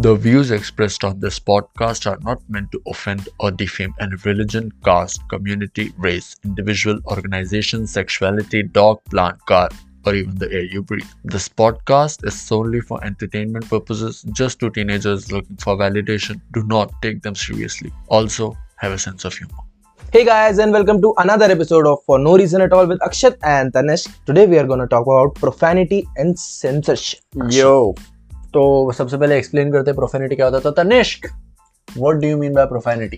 The 0.00 0.14
views 0.14 0.50
expressed 0.50 1.04
on 1.04 1.20
this 1.20 1.38
podcast 1.38 2.10
are 2.10 2.18
not 2.22 2.40
meant 2.48 2.72
to 2.72 2.80
offend 2.86 3.28
or 3.38 3.50
defame 3.50 3.92
any 4.00 4.16
religion, 4.24 4.72
caste, 4.82 5.20
community, 5.28 5.92
race, 5.98 6.36
individual, 6.42 7.00
organization, 7.04 7.86
sexuality, 7.86 8.62
dog, 8.62 9.04
plant, 9.10 9.44
car, 9.44 9.68
or 10.06 10.14
even 10.14 10.36
the 10.36 10.50
air 10.50 10.62
you 10.62 10.82
breathe. 10.82 11.06
This 11.24 11.50
podcast 11.50 12.26
is 12.26 12.40
solely 12.40 12.80
for 12.80 13.04
entertainment 13.04 13.68
purposes, 13.68 14.22
just 14.32 14.58
to 14.60 14.70
teenagers 14.70 15.30
looking 15.30 15.58
for 15.58 15.76
validation. 15.76 16.40
Do 16.54 16.62
not 16.62 16.90
take 17.02 17.20
them 17.20 17.34
seriously. 17.34 17.92
Also, 18.08 18.56
have 18.76 18.92
a 18.92 18.98
sense 18.98 19.26
of 19.26 19.34
humor. 19.34 19.52
Hey 20.14 20.24
guys 20.24 20.56
and 20.56 20.72
welcome 20.72 21.02
to 21.02 21.12
another 21.18 21.44
episode 21.44 21.86
of 21.86 22.02
For 22.04 22.18
No 22.18 22.38
Reason 22.38 22.62
at 22.62 22.72
All 22.72 22.86
with 22.86 23.00
Akshat 23.00 23.36
and 23.42 23.70
Tanish. 23.70 24.08
Today 24.24 24.46
we 24.46 24.58
are 24.58 24.66
going 24.66 24.80
to 24.80 24.86
talk 24.86 25.06
about 25.06 25.34
profanity 25.34 26.08
and 26.16 26.38
censorship. 26.38 27.20
Yo. 27.50 27.94
तो 28.54 28.92
सबसे 28.92 29.16
पहले 29.16 29.38
explain 29.38 29.72
करते 29.72 29.90
हैं 29.90 29.96
profanity 29.96 30.36
क्या 30.36 30.46
होता 30.46 30.56
है। 30.56 30.62
तो 30.62 30.70
Tanishq 30.70 31.26
what 31.98 32.16
do 32.16 32.28
you 32.28 32.36
mean 32.36 32.52
by 32.52 32.66
profanity 32.66 33.16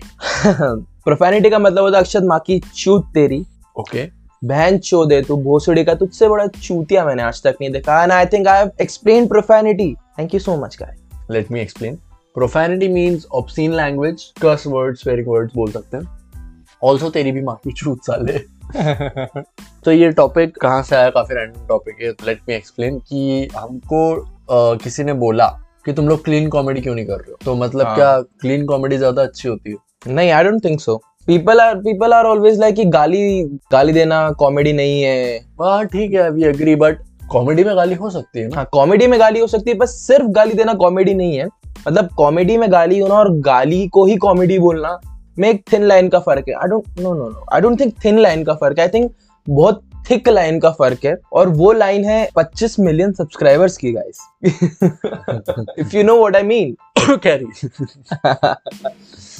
profanity 1.07 1.51
का 1.51 1.59
मतलब 1.59 1.83
होता 1.83 1.99
अक्षत 1.99 2.21
माँ 2.23 2.39
की 2.39 2.59
चूत 2.59 3.05
तेरी। 3.13 3.45
ओके 3.79 4.09
बहन 4.43 4.77
चो 4.77 5.05
दे 5.05 5.21
तू 5.21 5.37
भोसड़ी 5.37 5.83
का 5.83 5.93
तुझसे 5.93 6.29
बड़ा 6.29 6.47
चूतिया 6.47 7.05
मैंने 7.05 7.23
आज 7.23 7.43
तक 7.43 7.55
नहीं 7.61 7.71
देखा। 7.71 8.03
And 8.03 8.11
I 8.11 8.25
think 8.25 8.47
I 8.47 8.59
have 8.59 8.71
explain 8.81 9.25
profanity. 9.25 9.93
Thank 10.19 10.31
you 10.31 10.49
so 10.49 10.55
much 10.55 10.73
guys. 10.73 11.31
Let 11.31 11.51
me 11.51 11.59
explain 11.59 11.95
profanity 12.35 12.87
means 12.87 13.25
obscene 13.33 13.73
language 13.73 14.33
curse 14.41 14.67
words 14.67 15.01
swearing 15.01 15.27
words 15.27 15.53
बोल 15.55 15.71
सकते 15.71 15.97
हैं। 15.97 16.19
ऑल्सो 16.83 17.09
तेरी 17.09 17.31
भी 17.31 17.41
माँ 17.41 17.55
की 17.55 17.71
छूत 17.71 17.99
साले। 18.03 18.39
तो 19.85 19.91
ये 19.91 20.11
टॉपिक 20.11 20.57
कहाँ 20.57 20.83
से 20.83 20.95
आया? 20.95 21.09
काफ़ी 21.09 21.35
रैंडम 21.35 21.67
टॉपिक 21.67 21.95
है। 22.01 22.09
लेट 22.09 22.39
मी 22.49 22.55
एक्सप्लेन 22.55 22.99
कि 22.99 23.49
हमको 23.57 24.32
किसी 24.49 25.03
ने 25.03 25.13
बोला 25.15 25.47
कि 25.85 25.93
तुम 25.93 26.07
लोग 26.07 26.23
क्लीन 26.25 26.47
कॉमेडी 26.49 26.81
क्यों 26.81 26.95
नहीं 26.95 27.05
कर 27.05 27.13
रहे 27.13 27.31
हो? 27.31 27.37
तो 27.45 27.55
मतलब 27.55 27.85
हाँ। 27.85 27.95
क्या 27.95 28.19
क्लीन 28.41 28.65
कॉमेडी 28.65 28.97
ज़्यादा 28.97 29.21
अच्छी 29.21 29.47
होती 29.47 29.71
है? 29.71 30.13
नहीं 30.13 30.31
I 30.31 30.43
don't 30.43 30.63
think 30.65 30.79
so 30.81 30.95
people 31.27 31.59
are 31.59 31.75
people 31.75 32.13
are 32.13 32.25
always 32.25 32.59
like 32.59 32.75
कि 32.75 32.85
गाली 32.85 33.43
गाली 33.71 33.93
देना 33.93 34.29
कॉमेडी 34.39 34.73
नहीं 34.73 35.01
है। 35.01 35.37
हाँ 35.61 35.85
ठीक 35.85 36.13
है 36.13 36.29
वी 36.31 36.43
एग्री 36.45 36.75
बट 36.75 36.97
कॉमेडी 37.31 37.63
में 37.63 37.75
गाली 37.75 37.95
हो 37.95 38.09
सकती 38.09 38.39
है 38.39 38.47
ना? 38.47 38.55
हाँ 38.55 38.67
कॉमेडी 38.73 39.07
में 39.07 39.19
गाली 39.19 39.39
हो 39.39 39.47
सकती 39.47 39.71
है 39.71 39.77
बस 39.77 39.95
सिर्फ़ 40.07 40.27
गाली 40.31 40.53
देना 40.53 40.73
कॉमेडी 40.75 41.13
नहीं 41.13 41.37
है। 41.37 41.45
मतलब 41.87 42.09
कॉमेडी 42.17 42.57
में 42.57 42.71
गाली 42.71 42.99
होना 42.99 43.15
और 43.15 43.31
गाली 43.41 43.87
को 43.87 44.05
ही 44.05 44.15
कॉमेडी 44.17 44.59
बोलना 44.59 44.99
में 45.37 45.49
एक 45.49 45.63
थिन 45.73 45.83
लाइन 45.83 46.09
का 46.09 46.19
फ़र्क 46.19 46.49
है। 46.49 46.53
I 46.55 46.67
don't 46.69 46.99
know 46.99 47.13
no 47.13 47.29
no 47.29 47.45
I 47.53 47.61
don't 47.61 47.79
think 47.79 47.93
thin 48.05 48.19
line 48.19 48.43
का 48.43 48.53
फ़र्क 48.53 48.79
है। 48.79 48.85
आई 48.85 48.91
थिंक 48.93 49.11
बहुत 49.47 49.81
थिक 50.09 50.29
लाइन 50.29 50.59
का 50.59 50.69
फ़र्क 50.71 51.05
है 51.05 51.15
और 51.33 51.49
वो 51.49 51.71
लाइन 51.71 52.05
है 52.05 52.27
25 52.37 52.79
मिलियन 52.79 53.11
सब्सक्राइबर्स 53.13 53.77
की 53.77 53.91
guys 53.91 54.19
if 55.79 55.95
you 55.95 56.03
know 56.03 56.17
what 56.17 56.35
I 56.35 56.43
mean 56.43 56.75
Carry 57.23 57.67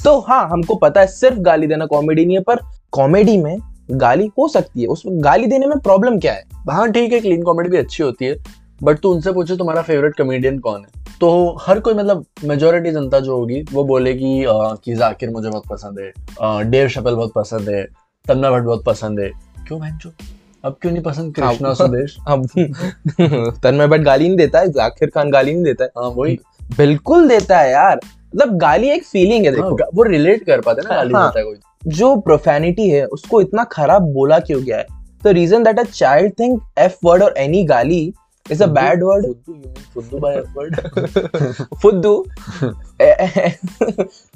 तो 0.04 0.18
हाँ 0.20 0.48
हमको 0.48 0.74
पता 0.74 1.00
है 1.00 1.06
सिर्फ़ 1.06 1.38
गाली 1.40 1.66
देना 1.66 1.86
कॉमेडी 1.86 2.24
नहीं 2.24 2.36
है 2.36 2.42
पर 2.42 2.60
कॉमेडी 2.92 3.36
में 3.36 3.56
गाली 3.92 4.26
हो 4.38 4.48
सकती 4.48 4.80
है। 4.80 4.86
उसमें 4.86 5.22
गाली 5.24 5.46
देने 5.46 5.66
में 5.66 5.78
प्रॉब्लम 5.78 6.18
क्या 6.18 6.32
है? 6.32 6.44
हाँ 6.70 6.90
ठीक 6.92 7.12
है 7.12 7.20
क्लीन 7.20 7.42
कॉमेडी 7.42 7.68
भी 7.68 7.76
अच्छी 7.76 8.02
होती 8.02 8.24
है 8.24 8.36
बट 8.82 8.98
तू 8.98 9.12
उनसे 9.14 9.32
पूछो 9.32 9.56
तुम्हारा 9.56 9.82
फेवरेट 9.82 10.16
कॉमेडियन 10.18 10.58
कौन 10.58 10.80
है? 10.80 11.02
तो 11.20 11.56
हर 11.60 11.80
कोई 11.80 11.94
मतलब 11.94 12.24
मेजोरिटी 12.44 12.90
जनता 12.90 13.20
जो 13.20 13.36
होगी 13.36 13.62
वो 13.72 13.84
बोलेगी 13.84 14.44
कि 14.48 14.94
जाकिर 14.94 15.30
मुझे 15.30 15.48
बहुत 15.48 15.66
पसंद 15.70 15.98
है 15.98 16.70
डेव 16.70 16.88
शपल 16.88 17.14
बहुत 17.14 17.32
पसंद 17.34 17.68
है 17.68 17.84
तन्ना 18.26 18.50
भट्ट 18.50 18.64
बहुत 18.64 18.84
पसंद 18.84 19.20
है। 19.20 19.30
क्यों 19.66 19.80
बहन 19.80 19.98
अब 20.64 20.76
क्यों 20.82 20.92
नहीं 20.92 21.02
पसंद 21.02 21.34
कृष्णा 21.34 21.68
हाँ। 21.68 21.74
सुदेश? 21.80 22.16
अब 22.28 22.46
तन्मय 23.62 23.86
बट 23.86 24.00
गाली 24.00 24.26
नहीं 24.28 24.36
देता 24.36 24.58
है 24.58 24.68
जाकिर 24.68 25.10
खान 25.10 25.30
गाली 25.30 25.54
नहीं 25.54 25.64
देता 25.64 25.84
है। 25.84 25.90
हाँ 25.98 26.10
वही। 26.10 26.38
बिल्कुल 26.78 27.28
देता 27.28 27.58
है 27.58 27.70
यार। 27.70 28.00
मतलब 28.36 28.56
गाली 28.58 28.88
एक 28.90 29.04
फीलिंग 29.04 29.44
है 29.44 29.50
देखो। 29.52 29.68
हाँ, 29.68 29.88
वो 29.94 30.02
रिलेट 30.02 30.44
कर 30.44 30.60
पाते 30.60 30.82
हैं 30.82 30.88
ना 30.88 30.96
गाली 30.96 31.14
हाँ। 31.14 31.28
देता 31.28 31.38
है 31.38 31.44
कोई। 31.44 31.56
जो 31.86 32.16
प्रोफेनिटी 32.16 32.88
है 32.90 33.04
उसको 33.06 33.40
इतना 33.40 33.64
खराब 33.64 34.02
बोला 34.02 34.38
क्यों 34.38 34.62
गया 34.64 34.78
है? 34.78 34.86
The 35.24 35.26
reason 35.26 35.62
that 35.62 35.78
a 35.78 35.82
child 35.82 36.32
think 36.40 36.62
F 36.78 36.96
word 37.04 37.22
और 37.22 37.34
एनी 37.38 37.64
गाली 37.64 38.12
इज़ 38.52 38.62
अ 38.62 38.66
बैड 38.78 39.02
वर्ड 39.04 39.26
फुद्दू 39.26 39.52
you 39.52 39.58
mean 39.58 39.74
फुद्दू 39.94 40.18
by 40.20 40.32
word? 40.56 40.74
fuddu 41.82 42.14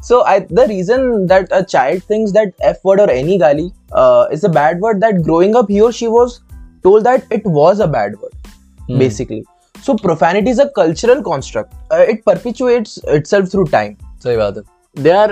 so 0.08 0.22
I, 0.24 0.38
the 0.40 0.66
reason 0.68 1.26
that 1.26 1.52
a 1.52 1.64
child 1.64 2.02
thinks 2.12 2.32
that 2.32 2.52
f 2.70 2.78
word 2.84 3.00
or 3.00 3.10
any 3.10 3.38
gali 3.44 3.66
uh, 3.92 4.24
is 4.38 4.44
a 4.44 4.52
bad 4.58 4.80
word 4.86 5.02
that 5.04 5.20
growing 5.28 5.56
up 5.60 5.70
he 5.74 5.80
or 5.82 5.92
she 6.00 6.08
was 6.16 6.40
told 6.86 7.04
that 7.10 7.36
it 7.38 7.46
was 7.60 7.84
a 7.88 7.92
bad 7.98 8.18
word 8.22 8.34
Hmm. 8.88 8.98
basically 9.00 9.44
so 9.74 9.94
profanity 10.02 10.50
is 10.50 10.60
a 10.62 10.68
cultural 10.76 11.18
construct 11.22 11.72
uh, 11.94 12.04
it 12.12 12.24
perpetuates 12.28 12.92
itself 13.18 13.50
through 13.54 13.64
time 13.72 13.96
सही 14.22 14.36
बात 14.36 14.56
है 14.56 15.02
they 15.02 15.10
are 15.10 15.30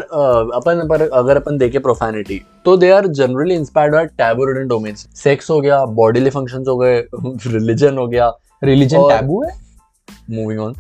अपन 0.56 0.86
पर 0.88 1.08
अगर 1.20 1.36
अपन 1.36 1.56
देखे 1.58 1.78
profanity 1.86 2.40
तो 2.64 2.76
they 2.76 2.90
are 2.96 3.06
generally 3.20 3.54
inspired 3.54 3.94
by 3.94 4.06
taboo 4.18 4.44
ridden 4.46 4.68
domains 4.68 5.06
sex 5.22 5.50
हो 5.50 5.60
गया 5.60 5.84
bodily 6.00 6.30
functions 6.30 6.68
हो 6.68 6.76
गए 6.76 6.98
रिलीजन 7.46 7.98
हो 7.98 8.06
गया 8.08 8.28
रिलीजन 8.62 9.08
टैबू 9.08 9.42
है? 9.42 9.54
Moving 10.30 10.60
on 10.60 10.74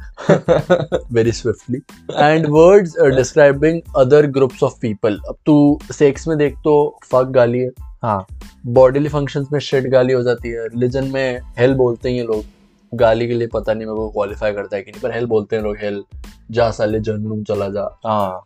very 1.12 1.32
swiftly 1.32 1.78
and 2.12 2.46
words 2.50 2.94
describing 3.16 3.80
other 3.96 4.26
groups 4.36 4.62
of 4.62 4.78
people 4.82 5.18
अब 5.28 5.36
तू 5.46 5.56
सेक्स 5.92 6.26
में 6.28 6.36
देख 6.38 6.56
तो 6.64 6.74
फक 7.04 7.30
गाली 7.34 7.58
है। 7.58 7.70
हाँ। 8.02 8.26
बॉडीली 8.66 9.08
फ़ंक्शन 9.08 9.46
में 9.52 9.58
शेड 9.60 9.90
गाली 9.90 10.12
हो 10.12 10.22
जाती 10.22 10.48
है। 10.48 10.66
रिलीजन 10.66 11.10
में 11.12 11.40
हेल 11.58 11.74
बोलते 11.74 12.10
हैं 12.10 12.24
लोग। 12.24 12.44
गाली 12.92 13.26
के 13.28 13.34
लिए 13.34 13.48
पता 13.52 13.72
नहीं 13.72 13.86
मेरे 13.86 13.96
को 13.96 14.08
क्वालिफाई 14.10 14.52
करता 14.52 14.76
है 14.76 14.82
कि 14.82 14.90
नहीं 14.90 15.02
पर 15.02 15.14
हेल 15.14 15.26
बोलते 15.26 15.56
हैं 15.56 15.62
लोग 15.62 15.76
हेल 15.76 16.02
जा 16.50 16.70
साले 16.70 17.00
जन्म 17.00 17.42
चला 17.44 17.68
जा। 17.68 17.88
हाँ। 18.06 18.42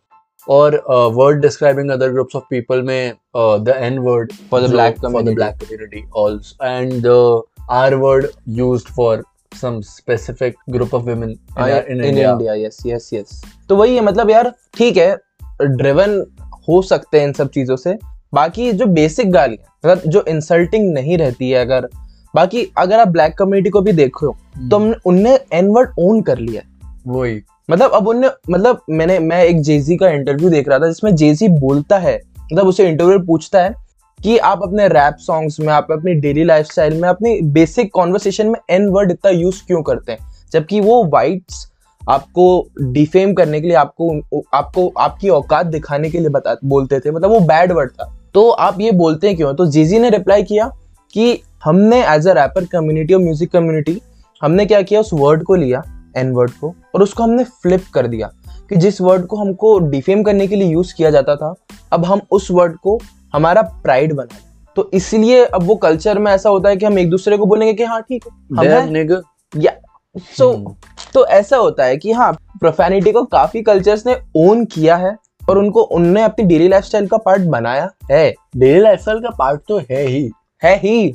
और 0.49 0.77
word 1.15 1.41
describing 1.43 1.91
other 1.91 2.13
groups 2.13 2.37
of 2.37 2.45
people 2.51 2.83
में 2.83 3.13
the 3.37 3.75
N 3.77 3.99
word 3.99 4.33
for 4.51 4.61
the 4.61 4.71
black 4.71 5.01
for 5.03 5.23
the 5.23 5.35
black 5.35 5.57
community 5.57 6.05
also 6.17 6.55
and 6.63 6.93
the 7.07 7.43
r 7.69 7.91
word 7.94 8.26
used 8.60 8.88
for 8.98 9.22
some 9.53 9.76
specific 9.82 10.54
group 10.71 10.93
of 10.93 11.09
women 11.09 11.31
in, 11.31 11.38
हाँ, 11.59 11.69
in, 11.69 11.98
in 11.98 12.04
India. 12.04 12.32
India 12.32 12.54
yes 12.54 12.78
yes 12.87 13.09
yes. 13.12 13.44
तो 13.69 13.76
वही 13.76 13.94
है 13.94 14.00
मतलब 14.00 14.31
यार 14.31 14.53
ठीक 14.75 14.97
है 14.97 15.16
driven 15.62 16.25
हो 16.69 16.81
सकते 16.82 17.21
हैं 17.21 17.26
इन 17.26 17.32
सब 17.32 17.50
चीज़ों 17.50 17.76
से। 17.76 17.98
बाकी 18.34 18.72
जो 18.72 18.87
बेसिक 18.87 19.31
गाली 19.32 19.56
है 19.56 19.66
अगर 19.84 20.09
जो 20.10 20.25
इंसल्टिंग 20.28 20.93
नहीं 20.94 21.19
रहती 21.19 21.50
है 21.50 21.60
अगर 21.60 21.88
बाकी 22.34 22.65
अगर 22.78 23.00
आप 23.00 23.09
ब्लैक 23.09 23.37
कम्युनिटी 23.38 23.71
को 23.71 23.81
भी 23.81 23.92
देखो 23.92 24.37
तो 24.71 24.77
हमने 24.77 24.94
उनने 25.06 25.38
एन 25.53 25.69
वर्ड 25.69 25.91
ओन 25.98 26.22
कर 26.22 26.38
लिया 26.38 26.62
वही। 27.06 27.41
मतलब 27.71 27.91
अब 27.91 28.09
उनने 28.09 28.31
मतलब 28.50 28.81
मैंने 28.91 29.19
मैं 29.19 29.44
एक 29.44 29.60
जेजी 29.62 29.97
का 29.97 30.09
इंटरव्यू 30.09 30.50
देख 30.50 30.69
रहा 30.69 30.78
था 30.78 30.88
जिसमें 30.88 31.15
जेजी 31.16 31.48
बोलता 31.48 31.98
है 31.98 32.21
मतलब 32.53 32.66
उसे 32.66 32.88
इंटरव्यू 32.88 33.19
पूछता 33.19 33.62
है 33.62 33.75
कि 34.23 34.37
आप 34.39 34.63
अपने 34.63 34.87
रैप 34.89 35.17
सॉन्ग्स 35.19 35.59
में, 35.61 35.69
आप 35.69 35.87
अपनी 35.93 36.15
डेली 36.15 36.45
लाइफस्टाइल 36.45 37.01
में, 37.01 37.09
अपनी 37.09 37.41
बेसिक 37.43 37.93
कॉन्वर्सेशन 37.93 38.47
में 38.47 38.59
एन 38.71 38.89
वर्ड 38.89 39.11
इतना 39.11 39.31
यूज़ 39.31 39.63
क्यों 39.67 39.83
करते 39.83 40.13
हैं? 40.13 40.27
जबकि 40.53 40.81
वो 40.81 41.05
वाइट्स 41.05 41.67
आपको 42.03 42.67
डिफेम 42.83 43.33
करने 43.35 43.61
के 43.61 43.67
लिए, 43.67 43.77
आपको 43.77 44.43
आपको, 44.55 44.93
आपकी 44.99 45.29
औकात 45.29 45.67
दिखाने 45.67 46.11
के 46.11 46.19
लिए 46.19 46.29
बता, 46.29 46.57
बोलते 46.65 47.01
थे। 47.01 47.11
मतलब 47.11 47.31
वो 47.31 47.41
बैड 47.41 47.73
वर्ड 47.73 47.91
था। 47.91 48.13
तो 48.35 48.49
आप 48.51 48.81
ये 48.81 48.93
बोलते 48.93 49.27
हैं 49.27 49.37
क्यों 49.37 49.55
तो 49.55 49.67
जेजी 49.67 49.99
ने 49.99 50.11
रिप्लाई 50.11 50.43
किया 50.43 50.71
कि 51.15 51.43
हमने 51.65 52.03
एज 52.09 52.29
अ 52.29 52.33
रैपर 52.33 52.65
कम्युनिटी 52.65 53.15
और 53.15 53.21
म्यूज़िक 53.21 53.51
कम्युनिटी 53.53 54.01
हमने 54.43 54.67
क्या 54.67 54.83
किया? 54.83 55.01
उस 55.01 55.11
वर्ड 55.13 55.43
को 55.43 55.55
लिया 55.55 55.83
एन 56.17 56.33
वर्ड 56.33 56.51
को, 56.51 56.75
और 56.95 57.03
उसको 57.03 57.23
हमने 57.23 57.45
फ्लिप 57.45 57.85
कर 57.95 58.07
दिया 58.07 58.31
कि 58.71 58.77
जिस 58.77 59.01
वर्ड 59.01 59.27
को 59.27 59.37
हमको 59.37 59.79
डिफेम 59.81 60.23
करने 60.23 60.47
के 60.47 60.57
लिए 60.57 60.69
यूज़ 60.69 60.95
किया 60.95 61.11
जाता 61.11 61.37
था, 61.37 61.55
अब 61.93 62.05
हम 62.05 62.21
उस 62.31 62.51
वर्ड 62.51 62.77
को 62.77 62.99
हमारा 63.35 63.63
प्राइड 63.63 64.13
बना। 64.13 64.39
तो 64.77 64.91
इसलिए 64.95 65.45
अब 65.45 65.63
वो 65.63 65.75
कल्चर 65.75 66.19
में 66.19 66.33
ऐसा 66.33 66.49
होता 66.49 66.69
है 66.69 66.77
कि 66.77 66.87
हम 66.87 66.99
एक 66.99 67.11
दूसरे 67.11 67.37
को 67.37 67.47
बोलेंगे 67.47 67.75
कि 67.75 67.85
हाँ 67.85 68.03
ठीक 68.03 68.25
है 68.27 68.33
हैं। 68.81 69.22
या 69.57 69.72
सो 70.19 70.53
हम्म, 70.53 70.75
तो 71.15 71.27
ऐसा 71.27 71.57
होता 71.57 71.84
है 71.84 71.97
कि 71.97 72.13
हाँ 72.13 72.33
प्रोफेनिटी 72.33 73.13
को 73.13 73.25
काफ़ी 73.25 73.63
कल्चर्स 73.63 74.07
ने 74.07 74.16
ओन 74.37 74.65
किया 74.65 74.97
है 74.97 75.16
और 75.51 75.59
उनको 75.59 75.81
उनने 75.81 76.22
अपनी 76.22 76.45
डेली 76.45 76.69
लाइफस्टाइल 76.69 77.07
का 77.07 77.16
पार्ट 77.16 77.43
बनाया 77.43 77.91
है। 78.10 78.34
डेली 78.57 78.81
लाइफस्टाइल 78.81 79.21
का 79.21 79.31
पार्ट 79.31 79.60
तो 79.69 79.78
है 79.78 80.03
ही। 80.03 80.31
है 80.65 80.77
ही। 80.77 81.15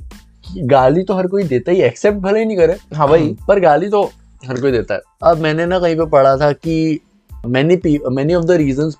गाली 0.57 1.03
तो 1.03 1.13
हर 1.13 1.27
कोई 1.27 1.43
देता 1.43 1.71
ही 1.71 1.81
एक्सेप्ट 1.81 2.17
भले 2.17 2.39
ही 2.39 2.45
नहीं 2.45 2.57
करे। 2.57 2.77
हाँ 2.95 3.07
भाई। 3.07 3.37
पर 3.47 3.59
गाली 3.59 3.89
तो 3.89 4.03
हर 4.47 4.61
कोई 4.61 4.71
देता 4.71 4.93
है। 4.93 5.01
अब 5.23 5.37
मैंने 5.37 5.65
ना 5.65 5.79
कहीं 5.79 5.95
पे 5.95 6.05
पढ़ा 6.05 6.37
था 6.37 6.51
कि 6.51 6.99
many 7.47 7.77
pe- 7.85 8.35
of 8.35 8.45
the 8.45 8.47
the 8.47 8.59
reasons 8.61 8.95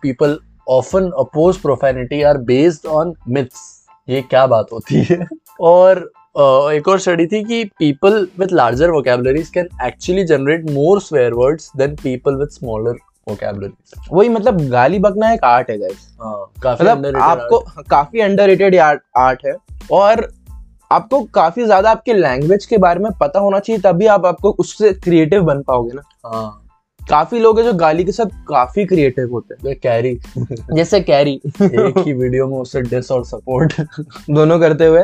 often 0.68 1.10
oppose 1.20 1.58
profanity 1.58 2.22
are 2.24 2.38
based 2.44 2.86
on 2.90 3.14
myths 3.30 3.64
ये 4.08 4.22
क्या 4.24 4.46
बात 4.48 4.72
होती 4.72 5.02
है? 5.04 5.26
और 5.62 6.00
uh, 6.38 6.72
एक 6.72 6.88
और 6.88 7.00
स्टडी 7.00 7.26
थी 7.28 7.44
कि 7.44 7.64
people 7.80 8.28
with 8.40 8.54
larger 8.54 8.92
vocabularies 8.92 9.50
can 9.50 9.68
actually 9.86 10.24
generate 10.26 10.70
more 10.72 11.02
swear 11.02 11.34
words 11.34 11.72
than 11.78 11.96
people 11.96 12.36
with 12.36 12.48
smaller 12.54 12.98
vocabularies 13.28 14.10
वही 14.12 14.30
मतलब 14.30 14.62
गाली 14.70 15.00
बकना 15.00 15.32
एक 15.34 15.44
आर्ट 15.44 15.70
है 15.70 15.78
गाइस 15.78 16.08
काफ़ी 16.64 16.84
मतलब 16.84 17.16
आपको 17.18 17.60
art. 17.60 17.88
काफ़ी 17.90 18.20
अंडररेटेड 18.22 18.76
आर्ट 18.76 19.46
है। 19.46 19.56
और 19.92 20.28
आपको 20.92 21.22
काफ़ी 21.34 21.66
ज़्यादा 21.66 21.92
आपके 21.92 22.14
लैंग्वेज 22.14 22.66
के 22.66 22.78
बारे 22.78 23.00
में 23.00 23.12
पता 23.20 23.40
होना 23.40 23.60
चाहिए 23.60 23.82
तभी 23.82 24.06
आप 24.08 24.26
आपको 24.26 24.52
उससे 24.60 24.92
क्रिएटिव 24.96 25.44
बन 25.44 25.62
पाओगे 25.64 25.96
ना। 25.96 26.02
काफ़ी 27.10 27.40
लोग 27.40 27.60
हैं 27.60 27.66
जो 27.66 27.74
गाली 27.74 28.04
के 28.04 28.12
साथ 28.12 28.26
काफ़ी 28.48 28.86
क्रिएटिव 28.86 29.32
होते 29.32 29.56
हैं। 29.60 29.76
कैरी 29.80 30.14
जैसे 30.74 31.00
कैरी 31.02 31.34
एक 31.46 31.98
ही 31.98 32.14
वीडियो 32.14 32.48
में 32.48 32.58
उससे 32.58 32.82
डिस 32.82 33.12
और 33.12 33.26
सपोर्ट 33.26 33.74
दोनों 34.30 34.60
करते 34.60 34.86
हुए 34.86 35.04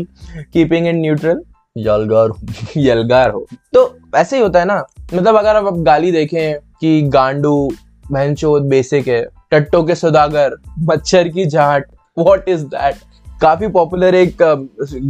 कीपिंग 0.00 0.86
इन 0.86 1.00
न्यूट्रल 1.00 1.42
यालगार 1.76 2.32
यलगार 2.76 3.30
हो। 3.30 3.46
तो 3.74 3.98
ऐसे 4.16 4.36
ही 4.36 4.42
होता 4.42 4.58
है 4.58 4.64
ना 4.64 4.84
मतलब 5.14 5.36
अगर 5.36 5.56
आप 5.56 5.74
गाली 5.80 6.12
देखें 6.12 6.58
कि 6.80 7.00
गांडू 7.08 7.68
भैंचोद 8.12 8.62
बेसिक 8.62 9.08
है 9.08 9.24
टट्टो 9.50 9.82
के 9.82 9.94
सौदागर 9.94 10.56
मच्छर 10.80 11.28
की 11.28 11.44
जाट 11.46 11.86
व्हाट 12.16 12.48
इज़ 12.48 12.64
दैट 12.64 12.96
काफ़ी 13.40 13.68
पॉपुलर 13.68 14.14
एक 14.14 14.42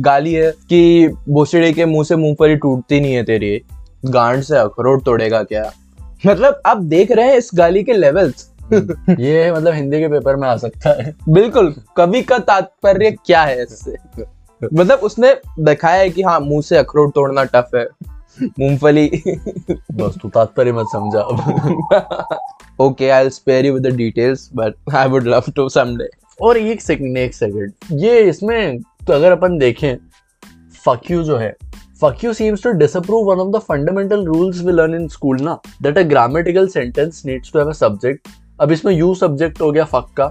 गाली 0.02 0.32
है 0.34 0.50
कि 0.68 1.08
भोसड़े 1.28 1.72
के 1.72 1.84
मुँह 1.86 2.04
से 2.04 2.16
मूंगफली 2.16 2.56
टूटती 2.56 3.00
नहीं 3.00 3.14
है 3.14 3.24
तेरी। 3.24 3.60
गांड 4.06 4.42
से 4.42 4.56
अखरोट 4.56 5.04
तोड़ेगा 5.04 5.42
क्या? 5.42 5.70
मतलब 6.26 6.62
आप 6.66 6.76
देख 6.76 7.10
रहे 7.10 7.28
हैं 7.28 7.36
इस 7.36 7.50
गाली 7.54 7.82
के 7.84 7.92
लेवल्स 7.92 8.52
ये 9.10 9.52
मतलब 9.52 9.74
हिंदी 9.74 10.00
के 10.00 10.08
पेपर 10.08 10.36
में 10.36 10.48
आ 10.48 10.56
सकता 10.56 11.02
है। 11.02 11.14
बिल्कुल 11.28 11.74
कवि 11.96 12.22
का 12.22 12.38
तात्पर्य 12.38 13.10
क्या 13.10 13.42
है 13.42 13.62
इससे? 13.62 13.96
मतलब 14.74 14.98
उसने 14.98 15.36
दिखाया 15.60 16.00
है 16.00 16.10
कि 16.10 16.22
हाँ 16.22 16.40
मुँह 16.40 16.62
से 16.62 16.76
अखरोट 16.76 17.14
तोड़ना 17.14 17.44
टफ 17.44 17.70
है। 17.74 17.86
मूंगफली। 18.42 19.22
बस 19.70 20.18
तू 20.22 20.28
तात्पर्य 20.28 20.72
मत 20.72 20.86
समझा। 20.92 21.20
अब 21.20 22.38
okay 22.80 23.10
i'll 23.10 23.30
spare 23.30 23.64
you 23.64 23.74
with 23.74 23.84
the 23.84 23.92
details 23.92 24.40
but 24.60 24.74
i 24.94 25.06
would 25.06 25.26
love 25.34 25.46
to 25.58 25.64
someday 25.76 26.08
और 26.40 26.56
एक 26.56 26.82
सेकंड 26.82 27.18
एक 27.18 27.34
सेकंड 27.34 27.72
ये 27.92 28.20
इसमें 28.20 28.78
तो 28.80 29.12
अगर 29.12 29.32
अपन 29.32 29.58
देखें 29.58 29.96
fuck 30.88 31.10
you 31.10 31.22
जो 31.22 31.36
है 31.36 31.56
fuck 32.00 32.22
you 32.22 32.32
seems 32.34 32.60
to 32.60 32.74
disapprove 32.74 33.26
one 33.26 33.40
of 33.40 33.52
the 33.52 33.60
fundamental 33.60 34.24
rules 34.26 34.62
we 34.62 34.72
learn 34.72 34.94
in 34.94 35.08
school 35.08 35.38
ना 35.48 35.54
that 35.86 36.00
a 36.00 36.04
grammatical 36.04 36.68
sentence 36.68 37.24
needs 37.28 37.52
to 37.54 37.58
have 37.58 37.70
a 37.74 37.76
subject 37.78 38.28
अब 38.60 38.72
इसमें 38.72 38.92
you 38.94 39.14
subject 39.22 39.60
हो 39.60 39.70
गया 39.72 39.86
fuck 39.90 40.10
का 40.20 40.26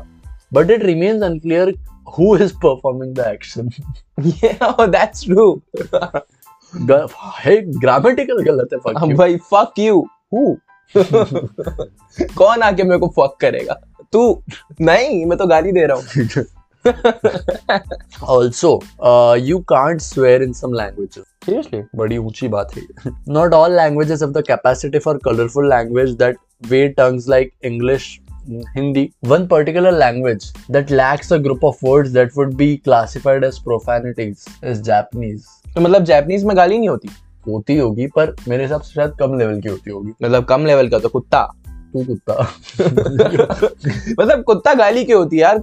but 0.58 0.74
it 0.76 0.86
remains 0.90 1.26
unclear 1.30 1.66
who 2.18 2.28
is 2.46 2.54
performing 2.66 3.14
the 3.20 3.26
action 3.30 3.72
yeah 4.44 4.68
oh, 4.70 4.88
that's 4.98 5.24
true 5.24 5.62
है 7.40 7.56
grammatical 7.80 8.44
गलत 8.52 8.74
है 8.74 8.80
fuck 8.80 9.00
हाँ 9.00 9.10
you 9.10 9.18
भाई 9.18 9.38
fuck 9.54 9.82
you 9.86 10.04
who 10.36 10.46
कौन 12.38 12.62
आके 12.62 12.84
मेरे 12.84 13.00
को 13.00 13.14
fuck 13.20 13.40
करेगा 13.42 13.80
तू 14.14 14.22
नहीं 14.82 15.26
मैं 15.26 15.38
तो 15.38 15.48
गाली 15.48 15.72
दे 15.72 15.86
रहा 15.86 15.98
हूँ 15.98 16.46
also 18.22 18.80
uh, 19.00 19.38
you 19.42 19.64
can't 19.64 20.02
swear 20.02 20.42
in 20.42 20.54
some 20.54 20.74
languages 20.74 21.26
seriously 21.46 21.82
बड़ी 21.96 22.18
ऊँची 22.18 22.48
बात 22.48 22.76
है 22.78 23.14
not 23.38 23.54
all 23.54 23.78
languages 23.80 24.22
have 24.22 24.34
the 24.34 24.44
capacity 24.44 25.00
for 25.00 25.18
colorful 25.30 25.68
language 25.74 26.16
that 26.18 26.40
weigh 26.70 26.94
tongues 26.94 27.28
like 27.36 27.54
english 27.72 28.08
hindi 28.76 29.04
one 29.34 29.48
particular 29.48 29.92
language 29.92 30.48
that 30.70 30.92
lacks 31.02 31.32
a 31.32 31.40
group 31.40 31.64
of 31.64 31.82
words 31.82 32.12
that 32.14 32.36
would 32.36 32.56
be 32.58 32.78
classified 32.90 33.44
as 33.44 33.60
profanities 33.70 34.48
is 34.72 34.82
japanese 34.90 35.46
तो 35.76 35.82
मतलब 35.82 36.04
Japanese 36.04 36.44
में 36.44 36.58
गाली 36.58 36.78
नहीं 36.78 36.90
होती 36.90 37.10
होती 37.48 37.78
होगी 37.78 38.08
पर 38.16 38.36
मेरे 38.48 38.64
हिसाब 38.64 38.82
से 38.82 38.94
शायद 38.94 39.12
कम 39.20 39.38
लेवल 39.40 39.60
की 39.62 39.70
होती 39.70 39.92
होगी 39.92 40.12
मतलब 40.24 40.46
कम 40.46 40.66
लेवल 40.66 40.90
का 40.90 41.00
तो 41.00 41.10
कुत्ता 41.10 41.42
तू 41.96 42.04
कुत्ता 42.08 42.34
मतलब 44.20 44.44
कुत्ता 44.44 44.74
गाली 44.74 45.04
क्यों 45.06 45.20
होती 45.20 45.36
है 45.36 45.42
यार? 45.42 45.62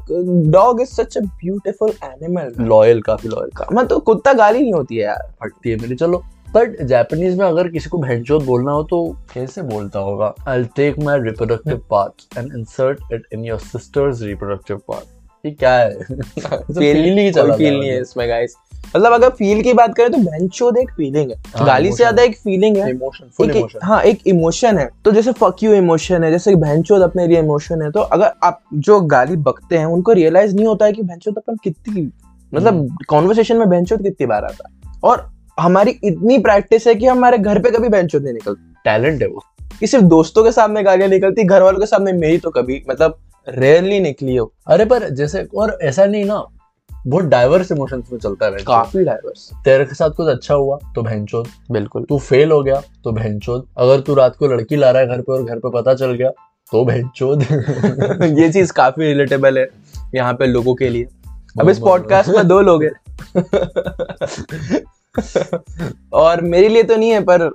Dog 0.50 0.80
is 0.82 0.88
such 0.88 1.16
a 1.16 1.20
beautiful 1.20 1.92
animal 2.04 2.52
loyal 2.66 3.00
काफ़ी 3.02 3.28
लॉयल 3.28 3.50
का 3.56 3.66
मैं 3.72 3.86
तो 3.86 3.98
कुत्ता 4.00 4.32
गाली 4.32 4.62
नहीं 4.62 4.72
होती 4.72 4.96
है 4.96 5.04
यार। 5.04 5.32
फटती 5.42 5.70
है 5.70 5.76
मेरी 5.76 5.94
चलो। 5.94 6.22
बट 6.54 6.80
जैपनीज 6.82 7.38
में 7.38 7.44
अगर 7.46 7.68
किसी 7.68 7.90
को 7.90 7.98
भैंसोत 7.98 8.42
बोलना 8.44 8.72
हो 8.72 8.82
तो 8.82 8.96
कैसे 9.34 9.62
बोलता 9.62 9.98
होगा। 9.98 10.34
I 10.48 10.64
take 10.76 10.98
my 10.98 11.20
reproductive 11.20 11.82
part 11.90 12.38
and 12.38 12.52
insert 12.56 13.12
it 13.12 13.26
in 13.32 13.44
your 13.44 13.58
sister's 13.58 14.22
reproductive 14.22 14.76
part 14.88 15.21
ये 15.44 15.50
क्या 15.52 15.72
है? 15.72 15.94
फील 16.00 17.18
ही 17.18 17.30
कोई 17.32 17.50
फील 17.52 17.78
नहीं 17.78 17.88
है 17.88 18.00
इसमें 18.00 18.28
गाइस 18.28 18.54
मतलब 18.96 19.12
अगर 19.12 19.28
फील 19.28 19.62
की 19.62 19.72
बात 19.72 19.94
करें 19.94 20.10
तो 20.12 20.18
बेंचोद 20.18 20.76
एक 20.78 20.90
फीलिंग 20.90 21.30
है। 21.30 21.36
हाँ, 21.56 21.66
गाली 21.66 21.90
से 21.90 21.96
ज़्यादा 21.96 22.22
एक 22.22 22.36
फीलिंग 22.36 22.76
है। 22.76 22.90
इमोशन 22.90 23.28
फुल 23.36 23.50
एक, 23.50 23.56
इमोशन 23.56 23.78
हाँ 23.82 24.00
एक 24.02 24.26
इमोशन 24.26 24.78
है। 24.78 24.88
तो 25.04 25.12
जैसे 25.12 25.32
फक 25.32 25.62
यू 25.62 25.72
इमोशन 25.74 26.24
है 26.24 26.30
जैसे 26.30 26.54
भैंचोद 26.56 27.02
अपने 27.02 27.26
लिए 27.26 27.38
इमोशन 27.38 27.82
है 27.82 27.90
तो 27.90 28.00
अगर 28.00 28.32
आप 28.44 28.60
जो 28.74 29.00
गाली 29.00 29.36
बकते 29.38 29.78
हैं 29.78 29.86
उनको 29.86 30.12
रियलाइज़ 30.12 30.54
नहीं 30.56 30.66
होता 30.66 30.86
है 30.86 30.92
कि 30.92 31.02
भैंचोद 31.02 31.38
अपन 31.38 31.56
कितनी 31.64 32.10
मतलब 32.52 32.96
कॉन्वर्सेशन 33.08 33.56
में 33.56 33.68
भैंचोद 33.68 34.02
कितनी 34.02 34.26
बार 34.26 34.44
आता 34.44 34.68
है। 34.68 34.92
और 35.04 35.26
हमारी 35.58 35.98
इतनी 36.04 36.38
प्रैक्टिस 36.38 36.86
है 36.86 36.94
कि 36.94 37.06
हमारे 37.06 37.38
घर 37.38 37.58
पे 37.58 37.70
कभी 37.70 37.88
भैंचोद 37.88 38.22
नहीं 38.22 38.34
निकलती। 38.34 38.74
टैलेंट 38.84 39.22
है 39.22 39.28
वो। 39.28 39.44
कि 39.80 39.86
सिर्फ़ 39.86 40.04
दोस्तों 40.04 40.44
के 40.44 40.52
सामने 40.52 40.82
गालियाँ 40.82 41.08
निकलती 41.10 41.44
घर 41.44 41.62
वालों 41.62 41.80
के 41.80 41.86
सामने 41.86 42.12
मेरी 42.12 42.38
तो 42.38 42.50
कभी 42.50 42.82
मतलब 42.90 43.18
रेयरली 43.48 44.00
निकली 44.00 44.36
हो। 44.36 44.52
अरे 44.66 44.84
पर 44.84 45.08
जैसे 45.08 45.48
और 45.56 45.78
ऐसा 45.82 46.06
नहीं 46.06 46.24
ना 46.24 46.46
बहुत 47.06 47.24
डाइवर्स 47.24 47.72
इमोशंस 47.72 48.08
में 48.12 48.18
चलता 48.18 48.46
है 48.46 48.52
काफ़ी 48.52 49.04
डाइवर्स 49.04 49.50
तेरे 49.64 49.84
के 49.84 49.94
साथ 49.94 50.10
कुछ 50.10 50.28
अच्छा 50.28 50.54
हुआ 50.54 50.78
तो 50.94 51.02
भैंचोद 51.02 51.48
बिल्कुल। 51.70 52.04
तू 52.04 52.18
फेल 52.18 52.50
हो 52.50 52.62
गया 52.62 52.82
तो 53.04 53.12
भैंचोद 53.12 53.66
अगर 53.78 54.00
तू 54.00 54.14
रात 54.14 54.36
को 54.36 54.46
लड़की 54.46 54.76
ला 54.76 54.90
रहा 54.90 55.02
है 55.02 55.08
घर 55.08 55.20
पे 55.20 55.32
और 55.32 55.44
घर 55.44 55.58
पे 55.58 55.70
पता 55.70 55.94
चल 55.94 56.12
गया 56.12 56.30
तो 56.72 56.84
भैंचोद 56.84 57.42
ये 58.38 58.52
चीज़ 58.52 58.72
काफ़ी 58.72 59.04
रिलेटेबल 59.04 59.58
है 59.58 59.68
यहाँ 60.14 60.34
पे 60.34 60.46
लोगों 60.46 60.74
के 60.74 60.88
लिए। 60.88 61.08
अब 61.60 61.68
इस 61.68 61.78
पॉडकास्ट 61.78 62.28
में 62.28 62.48
दो 62.48 62.60
लोग 62.60 62.84
हैं। 62.84 62.92
और 66.12 66.40
मेरे 66.40 66.68
लिए 66.68 66.82
तो 66.82 66.96
नहीं 66.96 67.10
है 67.10 67.20
पर 67.20 67.50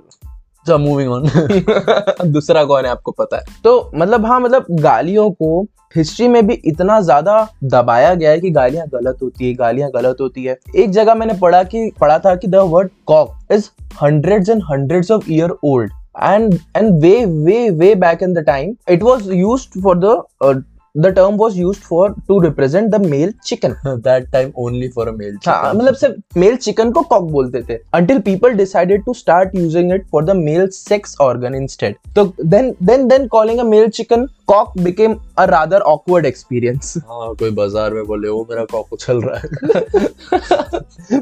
चल 0.68 0.78
मूविंग 0.78 1.12
ऑन 1.12 2.32
दूसरा 2.32 2.64
कौन 2.64 2.84
है 2.84 2.90
आपको 2.90 3.12
पता 3.18 3.36
है? 3.36 3.44
तो 3.64 3.90
मतलब 3.94 4.26
हाँ 4.26 4.40
मतलब 4.40 4.66
गालियों 4.70 5.30
को 5.30 5.62
हिस्ट्री 5.96 6.28
में 6.28 6.46
भी 6.46 6.54
इतना 6.66 7.00
ज़्यादा 7.00 7.36
दबाया 7.64 8.14
गया 8.14 8.30
है 8.30 8.40
कि 8.40 8.50
गालियाँ 8.50 8.86
गलत 8.94 9.18
होती 9.22 9.48
है 9.48 9.54
गालियाँ 9.54 9.90
गलत 9.94 10.16
होती 10.20 10.44
है। 10.44 10.58
एक 10.76 10.90
जगह 10.90 11.14
मैंने 11.14 11.34
पढ़ा 11.40 11.62
कि 11.64 11.90
पढ़ा 12.00 12.18
था 12.18 12.34
कि 12.34 12.48
the 12.48 12.64
word 12.72 12.90
cock 13.06 13.52
is 13.52 13.70
hundreds 14.02 14.48
and 14.48 14.62
hundreds 14.70 15.10
of 15.10 15.32
year 15.32 15.56
old 15.64 15.92
and 16.26 16.54
and 16.78 17.02
way 17.02 17.18
way 17.48 17.58
way 17.80 17.88
back 18.04 18.22
in 18.26 18.32
the 18.36 18.42
time 18.46 18.70
it 18.94 19.02
was 19.08 19.26
used 19.40 19.76
for 19.82 19.92
the 20.04 20.14
uh, 20.46 20.54
the 21.04 21.12
term 21.12 21.36
was 21.36 21.56
used 21.56 21.82
for 21.84 22.04
to 22.28 22.36
represent 22.40 22.90
the 22.90 22.98
male 23.10 23.32
chicken 23.48 23.74
that 23.86 24.28
time 24.32 24.52
only 24.58 24.88
for 24.94 25.08
a 25.08 25.12
male 25.12 25.36
हाँ 25.46 25.72
मतलब 25.74 25.94
सिर्फ़ 25.94 26.38
mail 26.38 26.56
chicken 26.56 26.90
को 26.92 27.02
Kock 27.12 27.30
बोलते 27.32 27.62
थे 27.68 27.78
until 27.98 28.20
people 28.28 28.56
decided 28.60 29.04
to 29.08 29.14
start 29.18 29.54
using 29.54 29.92
it 29.96 30.06
for 30.14 30.22
the 30.30 30.34
male 30.40 30.66
sex 30.76 31.14
organ 31.26 31.58
instead 31.60 31.94
तो 32.16 32.24
then 32.54 32.72
then 32.90 33.06
then 33.12 33.28
calling 33.34 33.60
a 33.60 33.66
male 33.70 33.88
chicken 33.98 34.26
cock 34.52 34.72
became 34.88 35.14
a 35.42 35.46
rather 35.52 35.80
awkward 35.92 36.28
experience 36.32 36.92
हाँ 37.08 37.34
कोई 37.42 37.50
बाज़ार 37.60 37.94
में 37.94 38.04
बोले 38.06 38.28
वो 38.28 38.46
मेरा 38.50 38.64
कॉक 38.72 38.92
उछल 38.92 39.20
रहा 39.24 39.36
है 39.36 39.50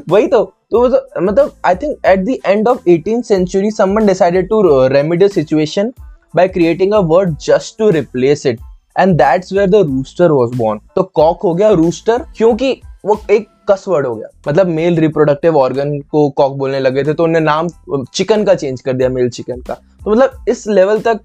वही 0.09 0.27
तो 0.27 0.43
तो 0.71 0.83
मतलब- 0.87 1.21
मतलब 1.23 1.51
I 1.65 1.75
think 1.75 2.05
at 2.05 2.23
the 2.25 2.37
end 2.45 2.67
of 2.67 2.89
18th 2.89 3.27
century 3.33 3.69
someone 3.81 4.09
decided 4.13 4.49
to 4.53 4.63
uh, 4.71 4.89
remedy 4.95 5.25
the 5.25 5.33
situation 5.33 5.93
by 6.35 6.47
creating 6.57 6.93
a 6.93 7.01
word 7.13 7.37
just 7.49 7.77
to 7.81 7.91
replace 7.99 8.45
it 8.53 8.65
and 8.97 9.19
that's 9.19 9.51
where 9.51 9.67
the 9.67 9.83
rooster 9.85 10.29
was 10.33 10.57
born. 10.59 10.79
तो 10.95 11.03
cock 11.15 11.41
हो 11.43 11.53
गया 11.53 11.69
rooster 11.71 12.25
क्योंकि 12.37 12.71
वो 13.05 13.19
एक 13.31 13.47
कस 13.69 13.83
word 13.87 14.05
हो 14.07 14.15
गया। 14.15 14.27
मतलब 14.47 14.67
male 14.67 14.97
reproductive 14.99 15.57
organ 15.57 15.99
को 16.11 16.29
कॉक 16.29 16.55
बोलने 16.57 16.79
लगे 16.79 17.03
थे 17.03 17.13
तो 17.13 17.23
उन्होंने 17.23 17.45
नाम 17.45 17.67
चिकन 18.13 18.43
का 18.43 18.53
चेंज 18.55 18.81
कर 18.81 18.93
दिया 18.93 19.09
मेल 19.09 19.29
चिकन 19.29 19.61
का। 19.61 19.73
तो 19.73 20.11
मतलब 20.11 20.45
इस 20.49 20.65
लेवल 20.67 20.99
तक 21.07 21.19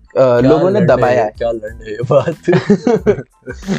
लोगों 0.44 0.70
ने 0.70 0.80
दबाया 0.86 1.24
है, 1.24 1.30
क्या 1.38 1.50
लंड 1.50 1.82
है 1.82 1.92
ये 1.92 1.98
बात। 2.10 2.34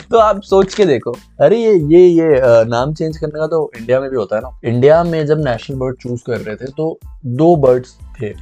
तो 0.11 0.17
आप 0.17 0.41
सोच 0.43 0.73
के 0.73 0.85
देखो। 0.85 1.15
अरे 1.41 1.57
ये 1.57 1.73
ये 1.93 2.05
ये 2.07 2.39
नाम 2.69 2.93
चेंज 2.93 3.17
करने 3.17 3.39
का 3.39 3.47
तो 3.47 3.71
इंडिया 3.79 3.99
में 3.99 4.09
भी 4.09 4.17
होता 4.17 4.35
है 4.35 4.41
ना। 4.41 4.59
इंडिया 4.65 5.03
में 5.03 5.25
जब 5.25 5.43
नेशनल 5.45 5.77
बर्ड 5.77 5.97
चूज़ 6.01 6.23
कर 6.27 6.37
रहे 6.37 6.55
थे 6.55 6.71
तो 6.71 6.97
दो 7.25 7.55
बर्ड्स 7.57 7.97
थे। 8.21 8.33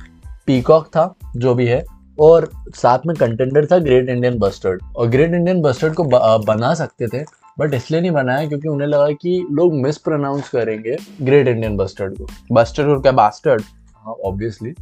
पीकॉक 0.47 0.85
था 0.87 1.13
जो 1.35 1.53
भी 1.55 1.65
है 1.67 1.83
और 2.21 2.49
साथ 2.75 3.05
में 3.07 3.15
कंटेंडर 3.17 3.65
था 3.65 3.77
ग्रेट 3.79 4.09
इंडियन 4.09 4.37
बस्टर्ड 4.39 4.81
और 4.95 5.07
ग्रेट 5.09 5.33
इंडियन 5.33 5.61
बस्टर्ड 5.61 5.93
को 5.93 6.03
बना 6.43 6.73
सकते 6.73 7.07
थे 7.07 7.23
बट 7.59 7.73
इसलिए 7.73 8.01
नहीं 8.01 8.11
बनाया 8.11 8.47
क्योंकि 8.47 8.67
उन्हें 8.67 8.87
लगा 8.87 9.11
कि 9.21 9.47
लोग 9.51 9.73
मिस 9.75 9.97
प्रोनाउंस 9.99 10.49
करेंगे 10.49 10.97
ग्रेट 11.21 11.47
इंडियन 11.47 11.77
बस्टर्ड 11.77 12.17
को। 12.17 12.27
बस्टर्ड 12.51 12.89
और 12.89 13.01
क्या 13.01 13.11
बास्टर्ड 13.11 13.61
हाँ 13.95 14.13
ऑब्वियसली 14.25 14.73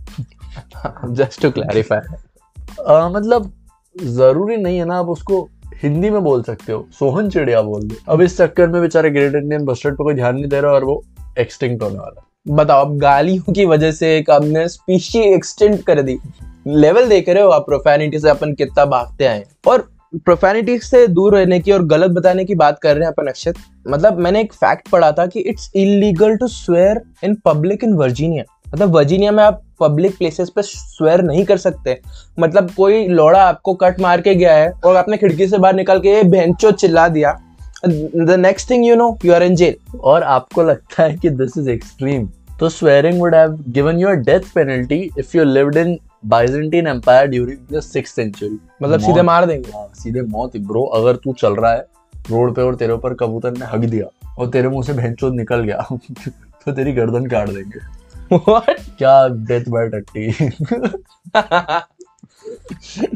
जस्ट 1.14 1.42
टू 1.42 1.52
क्लैरिफाई 1.52 2.00
मतलब 3.14 3.52
ज़रूरी 3.96 4.58
नहीं 4.58 4.78
है 4.78 4.86
ना 4.86 4.98
आप 5.00 5.10
उसको 5.10 5.48
हिंदी 5.84 6.10
में 6.10 6.22
बोल 6.24 6.44
सकते 6.44 6.72
हो। 6.74 6.86
सोहन 6.94 7.30
चिड़िया 7.30 7.62
बोल 7.62 7.84
दो। 7.84 7.96
अब 8.12 8.22
इस 8.22 8.38
चक्कर 8.38 8.68
में 8.70 8.82
बेचारे 8.82 9.10
ग्रेट 9.10 9.36
इंडियन 9.36 9.66
बस्टर्ड 9.66 9.96
पर 9.96 10.04
कोई 10.04 10.14
ध्यान 10.14 10.36
नहीं 10.36 10.48
दे 10.50 10.62
रहा 10.62 10.72
और 10.72 10.84
वो 10.84 11.04
एक्सटिंक्ट 11.40 11.84
होने 11.84 12.00
वाला। 12.00 12.26
बताओ, 12.50 12.86
अब 12.86 12.98
गालियों 12.98 13.54
की 13.54 13.66
वजह 13.66 13.92
से 13.92 14.18
एक 14.18 14.30
आपने 14.30 14.68
स्पीशी 14.68 15.20
एक्सटेंड 15.26 15.82
कर 15.84 16.02
दी। 16.02 16.18
लेवल 16.68 17.08
देख 17.10 17.30
रहे 17.30 17.44
हो 17.44 17.50
आप 17.50 17.66
प्रोफेनिटी 17.66 18.20
से 18.20 18.30
अपन 18.30 18.54
कितना 18.54 18.86
भागते 18.86 19.26
आए 19.26 19.46
और 19.68 19.88
प्रोफेनिटी 20.16 20.78
से 20.80 21.06
दूर 21.08 21.36
रहने 21.36 21.60
की 21.60 21.72
और 21.72 21.86
गलत 21.88 22.12
बताने 22.12 22.46
की 22.46 22.56
बात 22.56 22.80
कर 22.80 22.96
रहे 22.96 23.06
हैं 23.06 23.12
अपन 23.14 23.28
अक्षत। 23.28 23.56
मतलब 23.88 24.20
मैंने 24.20 24.42
एक 24.42 24.54
फैक्ट 24.54 24.88
पढ़ा 24.90 25.12
था 25.12 25.26
कि 25.26 25.40
it's 25.40 25.72
illegal 25.76 26.36
to 26.38 26.48
swear 26.48 27.02
in 27.24 27.36
public 27.46 27.84
in 27.84 27.94
Virginia 27.94 28.44
मतलब 28.68 28.96
वर्जीनिया 28.96 29.32
में 29.32 29.44
आप 29.44 29.62
पब्लिक 29.80 30.18
प्लेसेस 30.18 30.50
पे 30.50 30.62
स्वेयर 30.62 31.22
नहीं 31.22 31.44
कर 31.46 31.58
सकते। 31.58 31.98
मतलब 32.40 32.72
कोई 32.72 33.08
लोड़ा 33.08 33.44
आपको 33.44 33.74
कट 33.74 34.00
मार 34.00 34.22
के 34.22 34.34
गया 34.36 34.56
है 34.56 34.72
और 34.86 34.96
आपने 34.96 35.18
खिड़की 35.18 35.48
से 35.48 35.58
बाहर 35.58 35.76
निकल 35.76 36.00
के 36.00 36.22
भेंचो 36.24 36.72
चिल्ला 36.72 37.08
दिया। 37.08 37.32
The 37.88 38.36
next 38.40 38.70
thing 38.70 38.86
you 38.86 38.96
know 38.96 39.18
you 39.26 39.34
are 39.34 39.44
in 39.44 39.56
jail 39.56 39.98
और 40.00 40.24
आपको 40.24 40.64
लगता 40.64 41.04
है 41.04 41.16
कि 41.16 41.30
दिस 41.30 41.58
इज़ 41.58 41.70
एक्सट्रीम 41.70 42.28
तो 42.60 42.70
swearing 42.70 43.20
would 43.20 43.36
have 43.36 43.58
given 43.70 44.00
you 44.00 44.08
a 44.08 44.14
death 44.30 44.54
penalty 44.56 45.00
if 45.20 45.38
you 45.38 45.44
lived 45.44 45.78
in 45.78 45.98
Byzantine 46.26 46.88
empire 46.88 47.28
during 47.28 47.76
the 47.76 47.80
six 47.82 48.12
century 48.16 48.58
मतलब 48.84 49.00
सीधे 49.00 49.22
मार 49.22 49.46
देंगे। 49.46 49.72
हाँ, 49.72 49.88
सीधे 49.96 50.22
मौत 50.22 50.58
ब्रो 50.58 50.84
अगर 50.96 51.16
तू 51.16 51.34
चल 51.34 51.56
रहा 51.56 51.72
है 51.74 51.86
रोड 52.30 52.54
पे 52.56 52.62
और 52.62 52.76
तेरे 52.76 52.94
ऊपर 52.94 53.14
कबूतर 53.14 53.52
ने 53.52 53.66
हक 53.66 53.86
दिया 53.86 54.06
और 54.40 54.50
तेरे 54.50 54.70
मुँह 54.70 54.84
से 54.84 54.94
भैंचोद 54.94 55.34
निकल 55.34 55.64
गया 55.64 55.88
तो 56.66 56.72
तेरी 56.72 56.94
गर्दन 56.94 57.26
काट 57.26 57.50
देंगे। 57.50 57.80
What? 58.36 58.80
क्या 58.98 59.28
डेथ 59.28 59.70
बाय 59.70 59.88
टट्टी। 59.90 60.28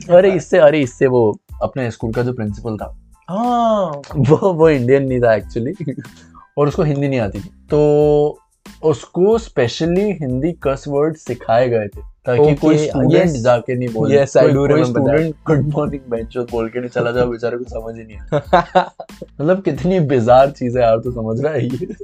अरे 0.16 0.32
इससे 0.32 0.58
अरे 0.60 0.80
इससे 0.82 1.08
वो 1.08 1.22
अपने 1.62 1.90
स्कूल 1.92 2.12
का 2.14 2.24
जो 2.24 2.34
प्रिंसिपल 2.34 2.78
था 2.78 2.86
हाँ। 3.30 4.02
वो 4.18 4.54
वो 4.54 4.70
इंडियन 4.70 5.04
नहीं 5.04 5.20
था 5.22 5.34
एक्चुअली 5.36 5.74
और 6.58 6.68
उसको 6.68 6.84
हिंदी 6.84 7.08
नहीं 7.08 7.20
आती 7.20 7.40
थी। 7.40 7.50
तो 7.70 8.40
उसको 8.84 9.38
स्पेशली 9.38 10.12
हिंदी 10.12 10.52
कस 10.52 10.86
वर्ड 10.88 11.18
सिखाए 11.18 11.70
गए 11.70 11.88
थे 11.88 12.14
ताकि 12.26 12.42
Okay, 12.42 12.60
कोई 12.60 12.78
स्टूडेंट 12.78 13.32
yes. 13.32 13.38
जाके 13.38 13.76
नहीं 13.76 13.90
बोले। 13.90 14.26
Yes, 14.26 14.34
कोई, 14.38 14.68
कोई 14.68 14.84
स्टूडेंट 14.84 15.36
गुड 15.48 15.62
मॉर्निंग 15.62 16.02
बेंचो 16.10 16.44
बोल 16.44 16.70
के 16.70 16.80
नहीं 16.80 16.90
चला 16.90 17.12
जाए 17.12 17.26
बेचारे 17.26 17.58
को 17.58 17.64
समझ 17.64 17.96
ही 17.98 18.04
नहीं 18.04 18.18
मतलब 19.42 19.62
कितनी 19.62 20.00
बिजार 20.00 20.52
चीज़ 20.52 20.78
है 20.78 20.84
यार 20.84 20.98
तू 21.00 21.12
समझ 21.12 21.42
रहा 21.42 21.54
है 21.54 21.66
ये। 21.66 21.96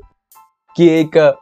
कि 0.77 0.87
एक 0.87 1.35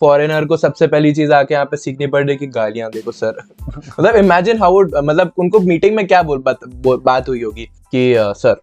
फॉरेनर 0.00 0.44
को 0.44 0.56
सबसे 0.56 0.86
पहली 0.86 1.12
चीज़ 1.14 1.32
आके 1.32 1.54
यहाँ 1.54 1.66
पे 1.66 1.76
सीखनी 1.76 2.06
पड़ 2.06 2.26
रही 2.26 2.36
कि 2.36 2.46
गालियाँ 2.46 2.90
देखो 2.90 3.12
सर। 3.12 3.42
मतलब 4.00 4.14
इमेजिन 4.14 4.58
हाउ 4.58 4.80
मतलब 4.80 5.32
उनको 5.38 5.60
मीटिंग 5.60 5.96
में 5.96 6.06
क्या 6.06 6.22
बोल 6.22 6.38
बात, 6.38 6.58
बोल, 6.68 7.02
बात 7.04 7.28
हुई 7.28 7.42
होगी 7.42 7.64
कि 7.64 8.14
sir 8.18 8.62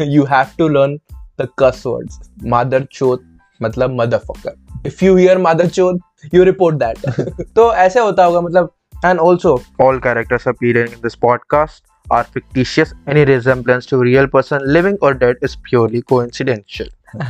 you 0.00 0.24
have 0.24 0.46
to 0.58 0.68
learn 0.68 1.00
the 1.40 1.48
cuss 1.58 1.82
words 1.86 2.30
मादर 2.44 2.84
चोत 2.92 3.31
मतलब 3.62 4.00
मदरफकर 4.00 4.82
इफ़ 4.86 5.04
यू 5.04 5.16
हियर 5.16 5.38
मदर 5.38 5.66
चोत 5.66 6.00
यू 6.34 6.44
रिपोर्ट 6.44 6.76
दैट 6.76 7.10
तो 7.56 7.72
ऐसे 7.74 8.00
होता 8.00 8.24
होगा 8.24 8.40
मतलब 8.40 8.72
and 9.04 9.20
also 9.20 9.52
all 9.80 9.96
characters 10.02 10.44
appearing 10.50 10.90
in 10.90 11.00
this 11.04 11.16
podcast 11.24 11.80
are 12.06 12.24
fictitious. 12.36 12.92
Any 13.08 13.24
resemblance 13.30 13.88
to 13.92 13.98
real 14.02 14.28
person 14.34 14.66
living 14.76 14.96
or 15.02 15.10
dead 15.22 15.34
is 15.48 15.56
purely 15.70 16.02
coincidental. 16.12 16.90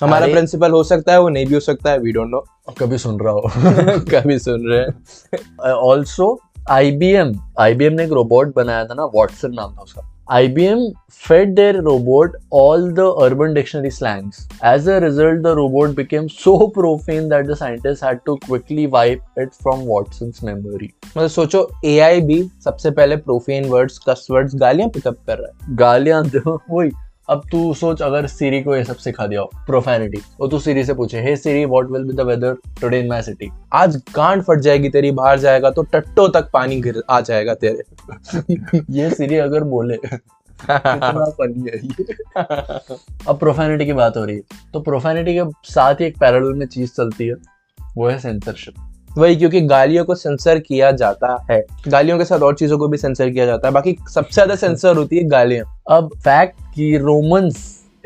हमारा 0.00 0.26
प्रिंसिपल 0.26 0.70
हो 0.70 0.82
सकता 0.84 1.12
है 1.12 1.20
वो 1.20 1.28
नहीं 1.28 1.46
भी 1.46 1.54
हो 1.54 1.60
सकता 1.60 1.90
है 1.90 1.98
वी 1.98 2.12
डोंट 2.12 2.28
नो 2.30 2.44
कभी 2.80 2.98
सुन 2.98 3.20
रहा 3.20 3.32
हो। 3.32 3.50
कभी 3.98 4.38
सुन 4.38 4.66
रहे 4.66 4.80
हैं। 4.80 5.70
ऑल्सो 5.70 6.40
आईबीएम 6.70 7.40
आईबीएम 7.58 7.92
ने 7.92 8.04
एक 8.04 8.12
रोबोट 8.12 8.54
बनाया 8.56 8.84
था 8.84 8.94
ना 8.94 9.04
वॉटसन 9.04 9.50
नाम 9.52 9.72
था 9.72 9.82
उसका। 9.82 10.17
IBM 10.29 10.93
fed 11.09 11.55
their 11.55 11.81
robot 11.81 12.29
all 12.49 12.91
the 12.91 13.13
urban 13.21 13.53
dictionary 13.53 13.89
slangs. 13.89 14.47
As 14.61 14.87
a 14.87 14.99
result, 15.01 15.41
the 15.43 15.55
robot 15.55 15.95
became 15.95 16.29
so 16.29 16.69
profane 16.69 17.27
that 17.29 17.45
the 17.45 17.55
scientists 17.55 17.99
had 17.99 18.25
to 18.25 18.37
quickly 18.37 18.87
wipe 18.87 19.21
it 19.35 19.53
from 19.53 19.85
Watson's 19.85 20.41
memory. 20.41 20.89
मतलब 21.17 21.27
सोचो 21.27 21.61
AI 21.85 22.21
भी 22.27 22.41
सबसे 22.63 22.91
पहले 22.91 23.15
प्रोफेन 23.27 23.65
वर्ड्स 23.69 23.97
कस 24.07 24.27
words 24.31 24.55
गालियां 24.55 24.89
pickup 24.89 25.17
कर 25.27 25.37
रहा 25.37 25.47
है 25.47 25.75
गालियां 25.75 26.23
दो 26.29 26.59
वही 26.71 26.91
अब 27.28 27.42
तू 27.52 27.74
सोच, 27.74 28.02
अगर 28.02 28.26
सीरी 28.26 28.60
को 28.62 28.76
ये 28.76 28.84
सब 28.84 28.96
सिखा 28.96 29.26
दिया 29.26 29.42
प्रोफैनिटी 29.66 30.20
और 30.40 30.48
तू 30.48 30.58
सीरी 30.58 30.84
से 30.84 30.94
पूछे 30.94 31.20
hey 31.20 31.36
Siri 31.36 31.64
what 31.64 31.90
will 31.90 32.04
be 32.04 32.12
the 32.12 32.20
weather 32.20 32.56
today 32.80 33.00
in 33.00 33.08
my 33.08 33.22
city 33.22 33.50
आज 33.72 33.96
गांड 34.16 34.42
फट 34.42 34.60
जाएगी 34.60 34.88
तेरी, 34.88 35.10
बाहर 35.10 35.38
जाएगा 35.38 35.70
तो 35.70 35.82
टट्टो 35.82 36.26
तक 36.28 36.50
पानी 36.52 36.80
गिर, 36.80 37.02
आ 37.10 37.20
जाएगा 37.20 37.54
तेरे। 37.54 38.80
ये 38.90 39.10
सीरी 39.10 39.36
अगर 39.36 39.64
बोले 39.64 39.98
अब 43.28 43.38
प्रोफेनिटी 43.38 43.86
की 43.86 43.92
बात 43.92 44.16
हो 44.16 44.24
रही 44.24 44.36
है। 44.36 44.70
तो 44.72 44.80
प्रोफेनिटी 44.80 45.34
के 45.34 45.44
साथ 45.64 45.94
ही 45.94 46.04
एक 46.04 46.18
पैरेलल 46.18 46.52
में 46.52 46.66
चीज़ 46.66 46.90
चलती 46.90 47.26
है, 47.26 47.34
वो 47.96 48.08
है 48.08 48.18
सेंसरशिप 48.18 48.74
वही, 49.10 49.36
क्योंकि 49.36 49.60
गालियों 49.60 50.04
को 50.04 50.14
सेंसर 50.14 50.58
किया 50.58 50.90
जाता 50.92 51.36
है। 51.50 51.62
गालियों 51.88 52.18
के 52.18 52.24
साथ 52.24 52.40
और 52.40 52.54
चीज़ों 52.54 52.78
को 52.78 52.88
भी 52.88 52.98
सेंसर 52.98 53.30
किया 53.30 53.46
जाता 53.46 53.68
है। 53.68 53.74
बाकी 53.74 53.96
सबसे 54.14 54.34
ज़्यादा 54.34 54.56
सेंसर 54.56 54.96
होती 54.96 55.16
है 55.16 55.24
गालियाँ। 55.24 55.66
अब 55.90 56.10
फैक्ट 56.16 56.67
कि 56.78 56.96
रोमन्स 56.98 57.56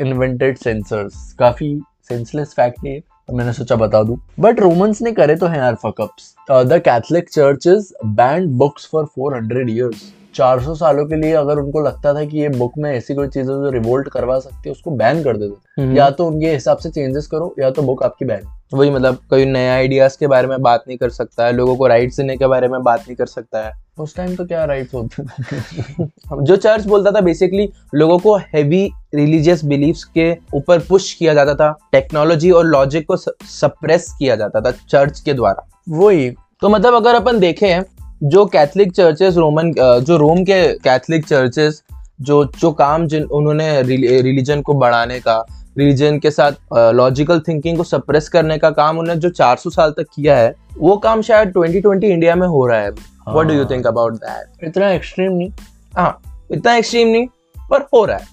इन्वेंटेड 0.01 0.59
सेंसर्स 0.59 1.33
काफ़ी 1.39 1.69
सेंसलेस 2.09 2.53
फैक्ट 2.57 2.87
है 2.87 2.99
तो 3.01 3.37
मैंने 3.37 3.53
सोचा 3.53 3.77
बता 3.77 4.03
दूँ। 4.03 4.17
बट 4.41 4.61
रोमन्स 4.61 5.03
ने 5.03 5.13
करे 5.13 5.35
तो 5.37 5.47
हैं 5.47 5.59
यार 5.59 5.75
fuckups 5.75 6.35
the 6.69 6.81
Catholic 6.85 7.29
is 7.67 7.93
banned 8.05 8.49
books 8.59 8.89
for 8.93 9.05
400 9.19 9.69
years 9.71 10.13
400 10.35 10.75
सालों 10.75 11.07
के 11.07 11.17
लिए 11.17 11.33
अगर 11.33 11.59
उनको 11.59 11.81
लगता 11.81 12.15
था 12.15 12.25
कि 12.25 12.39
ये 12.39 12.49
बुक 12.49 12.73
में 12.79 12.91
ऐसी 12.93 13.15
कोई 13.15 13.29
चीज़ 13.29 13.51
है 13.51 13.57
जो 13.57 13.71
रिवोल्ट 13.71 14.09
करवा 14.09 14.39
सकती 14.39 14.69
है 14.69 14.73
उसको 14.73 14.91
बैन 14.91 15.23
कर 15.23 15.37
देते 15.37 15.83
थे। 15.83 15.97
या 15.97 16.11
तो 16.11 16.27
उनके 16.27 16.53
हिसाब 16.53 16.79
से 16.79 16.91
चेंजेस 16.91 17.27
करो 17.27 17.55
या 17.59 17.71
तो 17.71 17.83
बुक 17.83 18.03
आपकी 18.03 18.25
बैन 18.25 18.41
वही 18.75 18.91
मतलब 18.91 19.19
कोई 19.31 19.45
नए 19.45 19.69
आइडियाज़ 19.69 20.17
के 20.21 20.27
बारे 20.27 20.49
में 20.49 20.63
बात 20.63 20.85
नहीं 20.89 20.99
कर 20.99 21.11
सकता 21.11 21.47
है 21.47 21.53
लोगों 21.53 21.77
को 21.77 21.87
राइट्स 21.87 22.17
देने 22.17 22.37
के 22.37 22.47
बारे 22.47 22.69
में 22.69 22.83
बात 22.83 23.01
नहीं 23.01 23.17
कर 23.17 23.27
सकता 23.27 23.67
है। 23.67 23.73
उस 23.99 24.17
टाइम 24.17 24.37
तो 24.37 24.45
क्या 24.45 24.65
राइट्स 24.65 24.95
होते 24.95 25.23
थे? 25.23 26.05
जो 26.43 26.57
चर्च 26.57 26.87
बोलता 26.87 27.11
था 27.11 27.21
बेसिकली 27.21 27.69
लोगों 27.95 28.19
को 28.19 28.37
हैवी 28.37 28.91
रिलीजियस 29.15 29.65
बिलीफ्स 29.65 30.05
के 30.05 30.37
ऊपर 30.55 30.79
पुश 30.79 31.15
किया 31.15 31.35
जाता 31.35 31.55
था 31.55 31.79
टेक्नोलॉजी 31.93 32.51
और 32.51 32.65
लॉजिक 32.67 33.07
को 33.07 33.17
सप्रेस 33.17 34.17
किया 34.19 34.37
जाता 34.37 34.61
था 34.61 34.71
चर्च 34.71 35.21
के 35.21 35.35
द्वारा। 35.35 35.69
वही। 35.89 36.31
तो 36.61 36.69
मतलब 36.69 36.95
अगर 36.95 37.15
अपन 37.15 37.39
देखें 37.39 37.83
जो 38.23 38.45
कैथलिक 38.47 38.93
चर्चेस 38.93 39.37
रोमन 39.37 39.73
जो 39.79 40.17
रोम 40.17 40.43
के 40.45 40.63
कैथलिक 40.79 41.27
चर्चेस 41.27 41.83
जो 42.21 42.45
जो 42.61 42.71
काम 42.73 43.07
जिन 43.07 43.23
उन्होंने 43.25 43.83
रिलीजन 43.83 44.61
को 44.63 44.75
बढ़ाने 44.75 45.19
का 45.21 45.39
रिलीजन 45.79 46.19
के 46.19 46.31
साथ 46.31 46.53
लॉजिकल 46.95 47.41
थिंकिंग 47.41 47.77
को 47.77 47.85
सप्रेस 47.85 48.29
करने 48.29 48.59
का 48.59 48.71
काम 48.71 48.99
उन्होंने 48.99 49.21
जो 49.21 49.31
400 49.31 49.71
साल 49.71 49.91
तक 49.91 50.07
किया 50.15 50.37
है 50.37 50.55
वो 50.79 50.97
काम 50.97 51.23
शायद 51.23 51.53
2020 51.53 52.05
इंडिया 52.05 52.35
में 52.35 52.47
हो 52.49 52.67
रहा 52.67 52.79
है। 52.79 52.91
What 52.91 53.47
do 53.47 53.55
you 53.55 53.65
think 53.65 53.87
about 53.87 54.15
that 54.15 54.65
इतना 54.65 54.91
एक्सट्रीम 54.91 55.33
नहीं। 55.33 55.51
हाँ 55.97 56.47
इतना 56.53 56.75
एक्सट्रीम 56.77 57.09
नहीं 57.09 57.27
पर 57.71 57.87
हो 57.95 58.05
रहा 58.05 58.17
है। 58.17 58.27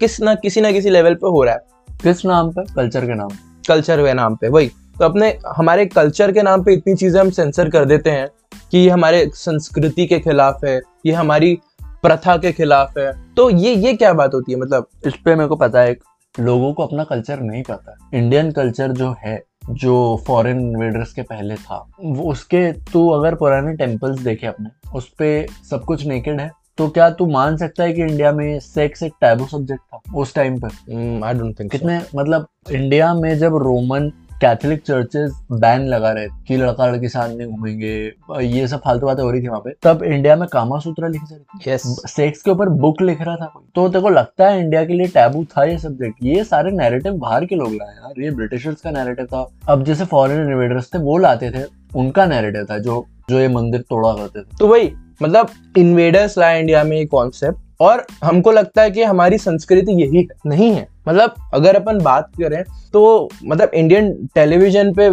किस 0.00 0.20
ना 0.20 0.34
किसी 0.34 0.60
ना 0.60 0.72
किसी 0.72 0.90
लेवल 0.90 1.14
पे 1.14 1.28
हो 1.28 1.42
रहा 1.44 1.54
है। 1.54 1.98
किस 2.02 2.24
नाम 2.26 2.50
पे? 2.50 2.62
कल्चर 2.74 3.06
के 3.06 3.14
नाम 3.14 3.30
कल्चर 3.68 4.04
के 4.04 4.12
नाम 4.12 4.36
पे 4.36 4.48
वही। 4.48 4.70
तो 5.02 5.06
अपने 5.06 5.28
हमारे 5.56 5.84
कल्चर 5.86 6.32
के 6.32 6.42
नाम 6.42 6.62
पे 6.64 6.72
इतनी 6.72 6.94
चीज़ें 6.94 7.20
हम 7.20 7.30
सेंसर 7.30 7.68
कर 7.70 7.84
देते 7.84 8.10
हैं 8.10 8.28
कि 8.70 8.78
ये 8.78 8.90
हमारे 8.90 9.30
संस्कृति 9.34 10.06
के 10.06 10.18
खिलाफ 10.18 10.64
है 10.64 10.80
ये 11.06 11.12
हमारी 11.12 11.58
प्रथा 12.02 12.36
के 12.36 12.52
खिलाफ 12.52 12.98
है। 12.98 13.34
तो 13.34 13.48
ये 13.50 13.74
ये 13.74 13.94
क्या 13.94 14.12
बात 14.12 14.34
होती 14.34 14.52
है 14.52 14.58
मतलब? 14.58 14.86
इस 15.06 15.14
पे 15.24 15.34
मेरे 15.34 15.48
को 15.48 15.56
पता 15.56 15.80
है 15.80 15.96
लोगों 16.40 16.72
को 16.74 16.86
अपना 16.86 17.04
कल्चर 17.04 17.40
नहीं 17.40 17.62
पता। 17.62 17.96
इंडियन 18.14 18.52
कल्चर 18.52 18.92
जो 18.92 19.14
है 19.24 19.42
जो 19.70 20.22
फॉरेन 20.26 20.60
इन्वेडर्स 20.60 21.12
के 21.12 21.22
पहले 21.22 21.54
था 21.54 21.84
वो 22.04 22.30
उसके 22.32 22.72
तू 22.72 23.08
अगर 23.08 23.34
पुराने 23.34 23.76
टेम्पल्स 23.76 24.20
देखे 24.20 24.46
अपने 24.46 24.90
उस 24.94 25.12
पे 25.18 25.46
सब 25.70 25.84
कुछ 25.84 26.06
नेकेड 26.06 26.40
है 26.40 26.50
तो 26.78 26.88
क्या 26.88 27.10
तू 27.10 27.26
मान 27.26 27.56
सकता 27.56 27.84
है 27.84 27.92
कि 27.92 28.02
इंडिया 28.02 28.32
में 28.32 28.60
सेक्स 28.60 29.02
एक 29.02 29.12
टैबू 29.20 29.46
सब्जेक्ट 29.46 29.82
था 29.82 30.00
उस 30.14 30.34
टाइम 30.34 30.60
पर 30.60 31.22
आई 31.24 31.34
डोंट 31.34 31.60
थिंक 31.60 31.70
कितने 31.72 32.00
so. 32.00 32.14
मतलब 32.16 32.46
इंडिया 32.70 33.14
में 33.14 33.38
जब 33.38 33.56
रोमन 33.56 34.12
कैथलिक 34.42 34.82
चर्चेस 34.82 35.32
बैन 35.52 35.86
लगा 35.88 36.10
रहे 36.12 36.28
थे 36.28 36.42
कि 36.48 36.56
लड़का 36.56 36.86
लड़की 36.86 37.08
साथ 37.08 37.28
नहीं 37.28 37.46
घूमेंगे। 37.48 37.92
ये 38.42 38.66
सब 38.68 38.80
फालतू 38.84 39.06
बातें 39.06 39.22
हो 39.22 39.30
रही 39.30 39.42
थी 39.42 39.48
वहाँ 39.48 39.60
पे। 39.60 39.70
तब 39.82 40.02
इंडिया 40.02 40.36
में 40.36 40.46
कामा 40.48 40.78
सूत्र 40.78 41.08
लिखी 41.08 41.26
जा 41.26 41.36
रही 41.36 41.58
थी। 41.58 41.70
यस 41.70 41.82
सेक्स 42.08 42.42
के 42.42 42.50
ऊपर 42.50 42.68
बुक 42.84 43.02
लिख 43.02 43.20
रहा 43.22 43.36
था 43.36 43.46
कोई। 43.46 43.62
तो 43.74 44.00
को 44.00 44.08
लगता 44.08 44.48
है 44.48 44.60
इंडिया 44.60 44.84
के 44.84 44.92
लिए 44.92 45.06
टैबू 45.08 45.44
था 45.46 45.64
ये 45.64 45.78
सब्जेक्ट 45.78 46.24
ये 46.24 46.44
सारे 46.44 46.70
नैरेटिव 46.72 47.12
बाहर 47.18 47.44
के 47.44 47.56
लोग 47.56 47.72
लाए 47.72 47.94
यार। 47.96 48.22
ये 48.22 48.30
ब्रिटिशर्स 48.30 48.80
का 48.80 48.90
नैरेटिव 48.90 49.26
था। 49.26 49.46
अब 49.68 49.84
जैसे 49.84 50.04
फॉरेन 50.04 50.40
इन्वेडर्स 50.42 50.92
थे 50.94 50.98
वो 50.98 51.16
लाते 51.18 51.50
थे 51.50 51.64
उनका 51.94 52.26
नैरेटिव 52.26 52.66
था 52.70 52.78
जो 52.78 53.04
जो 53.30 53.40
ये 53.40 53.48
मंदिर 53.48 53.80
तोड़ा 53.80 54.12
करते 54.12 54.40
थे। 54.40 54.56
तो 54.58 54.68
वही 54.68 54.92
मतलब 55.22 55.48
इन्वेडर्स 55.78 56.36
लाए 56.38 56.60
इंडिया 56.60 56.82
में 56.84 56.96
ये 56.96 57.04
कॉन्सेप्ट 57.06 57.71
और 57.82 58.06
हमको 58.24 58.52
लगता 58.52 58.82
है 58.82 58.90
कि 58.90 59.02
हमारी 59.02 59.38
संस्कृति 59.38 59.92
यही 60.02 60.18
है 60.18 60.26
नहीं 60.46 60.72
है। 60.72 60.86
मतलब 61.08 61.34
अगर 61.54 61.76
अपन 61.76 61.98
बात 62.02 62.30
करें 62.40 62.62
तो 62.92 63.28
मतलब 63.44 63.70
इंडियन 63.74 64.12
टेलीविज़न 64.34 64.92
पे 64.94 65.08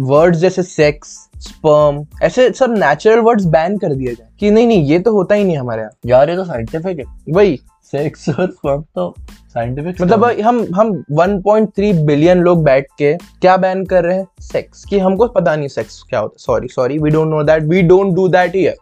वर्ड्स 0.00 0.38
जैसे 0.38 0.62
सेक्स 0.62 1.08
स्पर्म 1.38 2.04
ऐसे 2.22 2.50
सब 2.50 2.74
नेचुरल 2.78 3.20
वर्ड्स 3.20 3.44
बैन 3.46 3.76
कर 3.78 3.94
दिए 3.94 4.14
जाए 4.14 4.28
कि 4.40 4.50
नहीं 4.50 4.66
नहीं 4.66 4.84
ये 4.84 4.98
तो 4.98 5.12
होता 5.12 5.34
ही 5.34 5.44
नहीं 5.44 5.56
हमारे 5.56 5.82
यहाँ। 5.82 5.92
यार 6.06 6.30
ये 6.30 6.36
तो 6.36 6.44
साइंटिफिक 6.44 6.98
है। 6.98 7.04
वही। 7.28 7.58
सेक्स 7.92 8.28
और 8.28 8.46
स्पर्म 8.46 8.80
तो 8.94 9.14
साइंटिफिक 9.54 10.00
मतलब 10.02 10.24
हम 10.44 10.56
हम 10.74 10.90
1.3 11.14 12.04
बिलियन 12.06 12.38
लोग 12.38 12.64
बैठ 12.64 12.86
के 12.98 13.12
क्या 13.16 13.56
बैन 13.56 13.84
कर 13.84 14.04
रहे 14.04 14.16
हैं? 14.16 14.26
सेक्स 14.42 14.84
कि 14.84 14.98
हमको 14.98 15.26
पता 15.28 15.54
नहीं 15.56 15.68
सेक्स 15.68 16.02
क्या 16.10 16.20
होता 16.20 16.36
sorry 16.38 16.68
sorry 16.68 16.98
we 16.98 17.10
don't 17.10 17.28
know 17.28 17.42
that 17.42 17.62
we 17.64 17.82
don't 17.82 18.14
do 18.14 18.26
that 18.28 18.56
here 18.56 18.76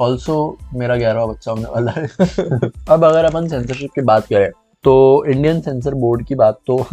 also 0.00 0.58
मेरा 0.74 0.96
ग्यारहवा 0.96 1.26
बच्चा 1.26 1.50
होने 1.50 1.62
वाला 1.62 1.92
है। 1.96 2.08
अब 2.88 3.04
अगर 3.04 3.24
अपन 3.24 3.48
सेंसरशिप 3.48 3.90
की 3.94 4.00
बात 4.00 4.26
करें 4.26 4.50
तो 4.84 5.24
इंडियन 5.28 5.60
सेंसर 5.60 5.94
बोर्ड 5.94 6.26
की 6.26 6.34
बात 6.34 6.58
तो 6.66 6.86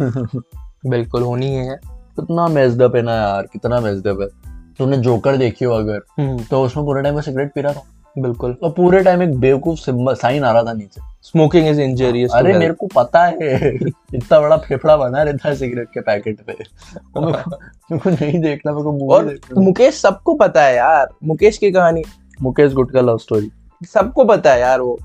बिल्कुल 0.86 1.22
होनी 1.22 1.54
है 1.54 1.80
कितना 1.86 2.48
मेजडअप 2.48 2.96
है 2.96 3.02
ना 3.02 3.14
यार 3.14 3.42
कितना 3.42 3.80
मेजडअप 3.80 4.20
है। 4.20 4.26
तूने 4.78 4.96
जोकर 4.96 5.36
देखी 5.36 5.64
हो 5.64 5.74
अगर 5.74 6.00
हम्म, 6.18 6.38
तो 6.50 6.62
उसमें 6.62 6.86
पूरे 6.86 7.02
टाइम 7.02 7.14
वो 7.14 7.20
सिगरेट 7.20 7.52
पी 7.54 7.60
रहा 7.60 7.72
था। 7.72 7.82
बिल्कुल। 8.18 8.56
और 8.62 8.70
पूरे 8.70 9.00
टाइम 9.00 9.22
एक 9.22 9.38
बेवकूफ़ 9.38 9.78
सिंबल 9.78 10.14
साइन 10.14 10.44
आ 10.44 10.52
रहा 10.52 10.62
था 10.62 10.72
नीचे। 10.72 11.00
स्मोकिंग 11.22 11.68
इज़ 11.68 11.80
इंजरियस 11.80 12.30
अरे 12.34 12.58
मेरे 12.58 12.72
को 12.72 12.86
पता 12.86 13.26
है। 13.26 13.76
इतना 14.14 14.40
बड़ा 14.40 14.56
फेफड़ा 14.56 14.96
बना 14.96 15.22
रहता 15.22 15.48
है 15.48 15.56
सिगरेट 15.56 15.88
के 15.94 16.00
पैकेट 16.00 16.40
पे। 16.40 16.56
मेरे 17.20 17.98
को 17.98 18.10
नहीं 18.10 18.40
देखना 18.40 18.72
मेरे 18.72 18.84
को 18.84 19.14
और 19.14 19.26
देखना। 19.26 19.60
मुकेश 19.60 19.94
सबको 19.94 20.34
पता 20.34 20.64
है 20.64 20.76
यार। 20.76 21.08
मुकेश 21.24 21.58
की 21.58 21.70
कहानी 21.70 22.02
मुकेश 22.42 22.72
गुट 22.72 22.92
का 22.92 23.00
लव 23.00 23.18
स्टोरी 23.18 23.50
सबको 23.94 24.24
पता 24.24 24.52
है 24.52 24.60
यार 24.60 24.80
वो। 24.80 24.98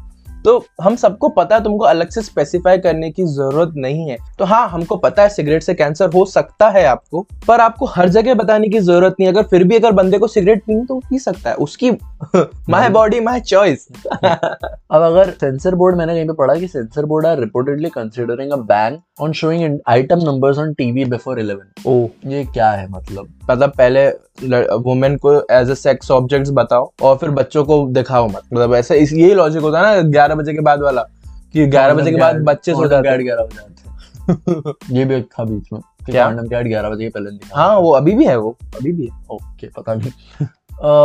तो 0.46 0.66
हम 0.82 0.96
सबको 0.96 1.28
पता 1.30 1.56
है, 1.56 1.64
तुमको 1.64 1.86
अलग 1.86 2.10
से 2.10 2.22
स्पेसिफाई 2.22 2.78
करने 2.78 3.10
की 3.12 3.24
ज़रूरत 3.26 3.74
नहीं 3.76 4.10
है। 4.10 4.18
तो 4.40 4.46
हाँ 4.46 4.68
हमको 4.70 4.96
पता 4.96 5.24
है 5.24 5.30
सिगरेट 5.30 5.64
से 5.64 5.74
कैंसर 5.74 6.10
हो 6.14 6.26
सकता 6.26 6.70
है 6.70 6.86
आपको, 6.86 7.22
पर 7.48 7.60
आपको 7.60 7.86
हर 7.86 8.10
जगह 8.10 8.34
बताने 8.34 8.70
की 8.70 8.80
ज़रूरत 8.80 9.16
नहीं। 9.20 9.30
अगर 9.30 9.44
फिर 9.44 9.64
भी 9.64 9.76
अगर 9.76 9.92
बंदे 9.92 10.18
को 10.18 10.28
सिगरेट 10.28 10.64
पीनी 10.66 10.86
तो 10.86 11.00
पी 11.00 11.20
सकता 11.20 11.50
है। 11.50 11.56
उसकी 11.56 11.92
माय 12.70 12.90
बॉडी 12.90 13.20
माय 13.20 13.40
चॉइस 13.40 13.88
अब 14.92 15.02
अगर 15.02 15.30
सेंसर 15.30 15.76
बोर्ड 15.76 15.98
मैंने 15.98 16.14
कहीं 16.16 16.28
पे 16.28 16.34
पढ़ा 16.34 16.56
कि 16.56 16.68
censor 16.68 17.06
board 17.06 17.26
are 17.26 17.40
reportedly 17.40 17.90
considering 17.90 18.52
a 18.52 18.56
ban 18.56 19.00
on 19.22 19.32
showing 19.32 19.80
item 19.88 20.20
numbers 20.20 20.58
on 20.58 20.74
TV 20.74 21.06
before 21.06 21.42
11 21.42 21.88
ओ 21.88 22.08
ये 22.26 22.46
क्या 22.46 22.72
है 22.72 22.90
मतलब? 22.90 23.28
मतलब 23.52 23.70
पहले 23.70 24.08
वुमेन 24.76 25.18
को 25.18 25.36
एज 25.52 25.70
अ 25.70 25.74
सेक्स 25.74 26.12
ऑब्जेक्ट्स 26.12 26.50
बताओ 26.54 26.92
और 27.02 27.18
फिर 27.18 27.30
बच्चों 27.30 27.64
को 27.66 27.88
दिखाओ 27.88 28.28
मत। 28.28 28.42
मतलब 28.54 28.76
ऐसा 28.76 28.96
इस 28.96 29.14
यही 29.14 29.34
लॉजिक 29.34 29.62
होता 29.62 29.82
है 29.82 29.96
ना 29.96 30.02
ग्यारह 30.02 30.36
बजे 30.36 30.54
के 30.54 30.60
बाद 30.60 30.82
वाला 30.82 31.02
कि 31.54 31.68
ग्यारह 31.68 31.94
बजे 31.94 32.12
के 32.12 32.18
बाद 32.18 32.36
बच्चे 32.36 32.72
सो 32.72 32.88
जाते 32.88 33.10
हैं। 33.10 33.24
ग्यारह 33.24 33.44
बजे 33.44 33.74
ये 34.92 35.06
भी 35.06 35.22
था 35.22 35.44
बीच 35.44 35.64
में 35.74 35.82
क्या? 35.82 36.32
क्या 36.32 36.62
ग्यारह 36.62 36.90
बजे 36.90 37.10
पहले 37.10 37.30
हाँ। 37.56 37.80
वो 37.80 37.92
अभी 37.92 38.12
भी 38.12 38.26
है 38.26 38.38
वो। 38.38 38.58
अभी 38.76 38.92
भी 38.92 39.06
है? 39.06 39.26
ओके 39.32 39.68
पता 39.68 39.94
नहीं। 39.94 40.12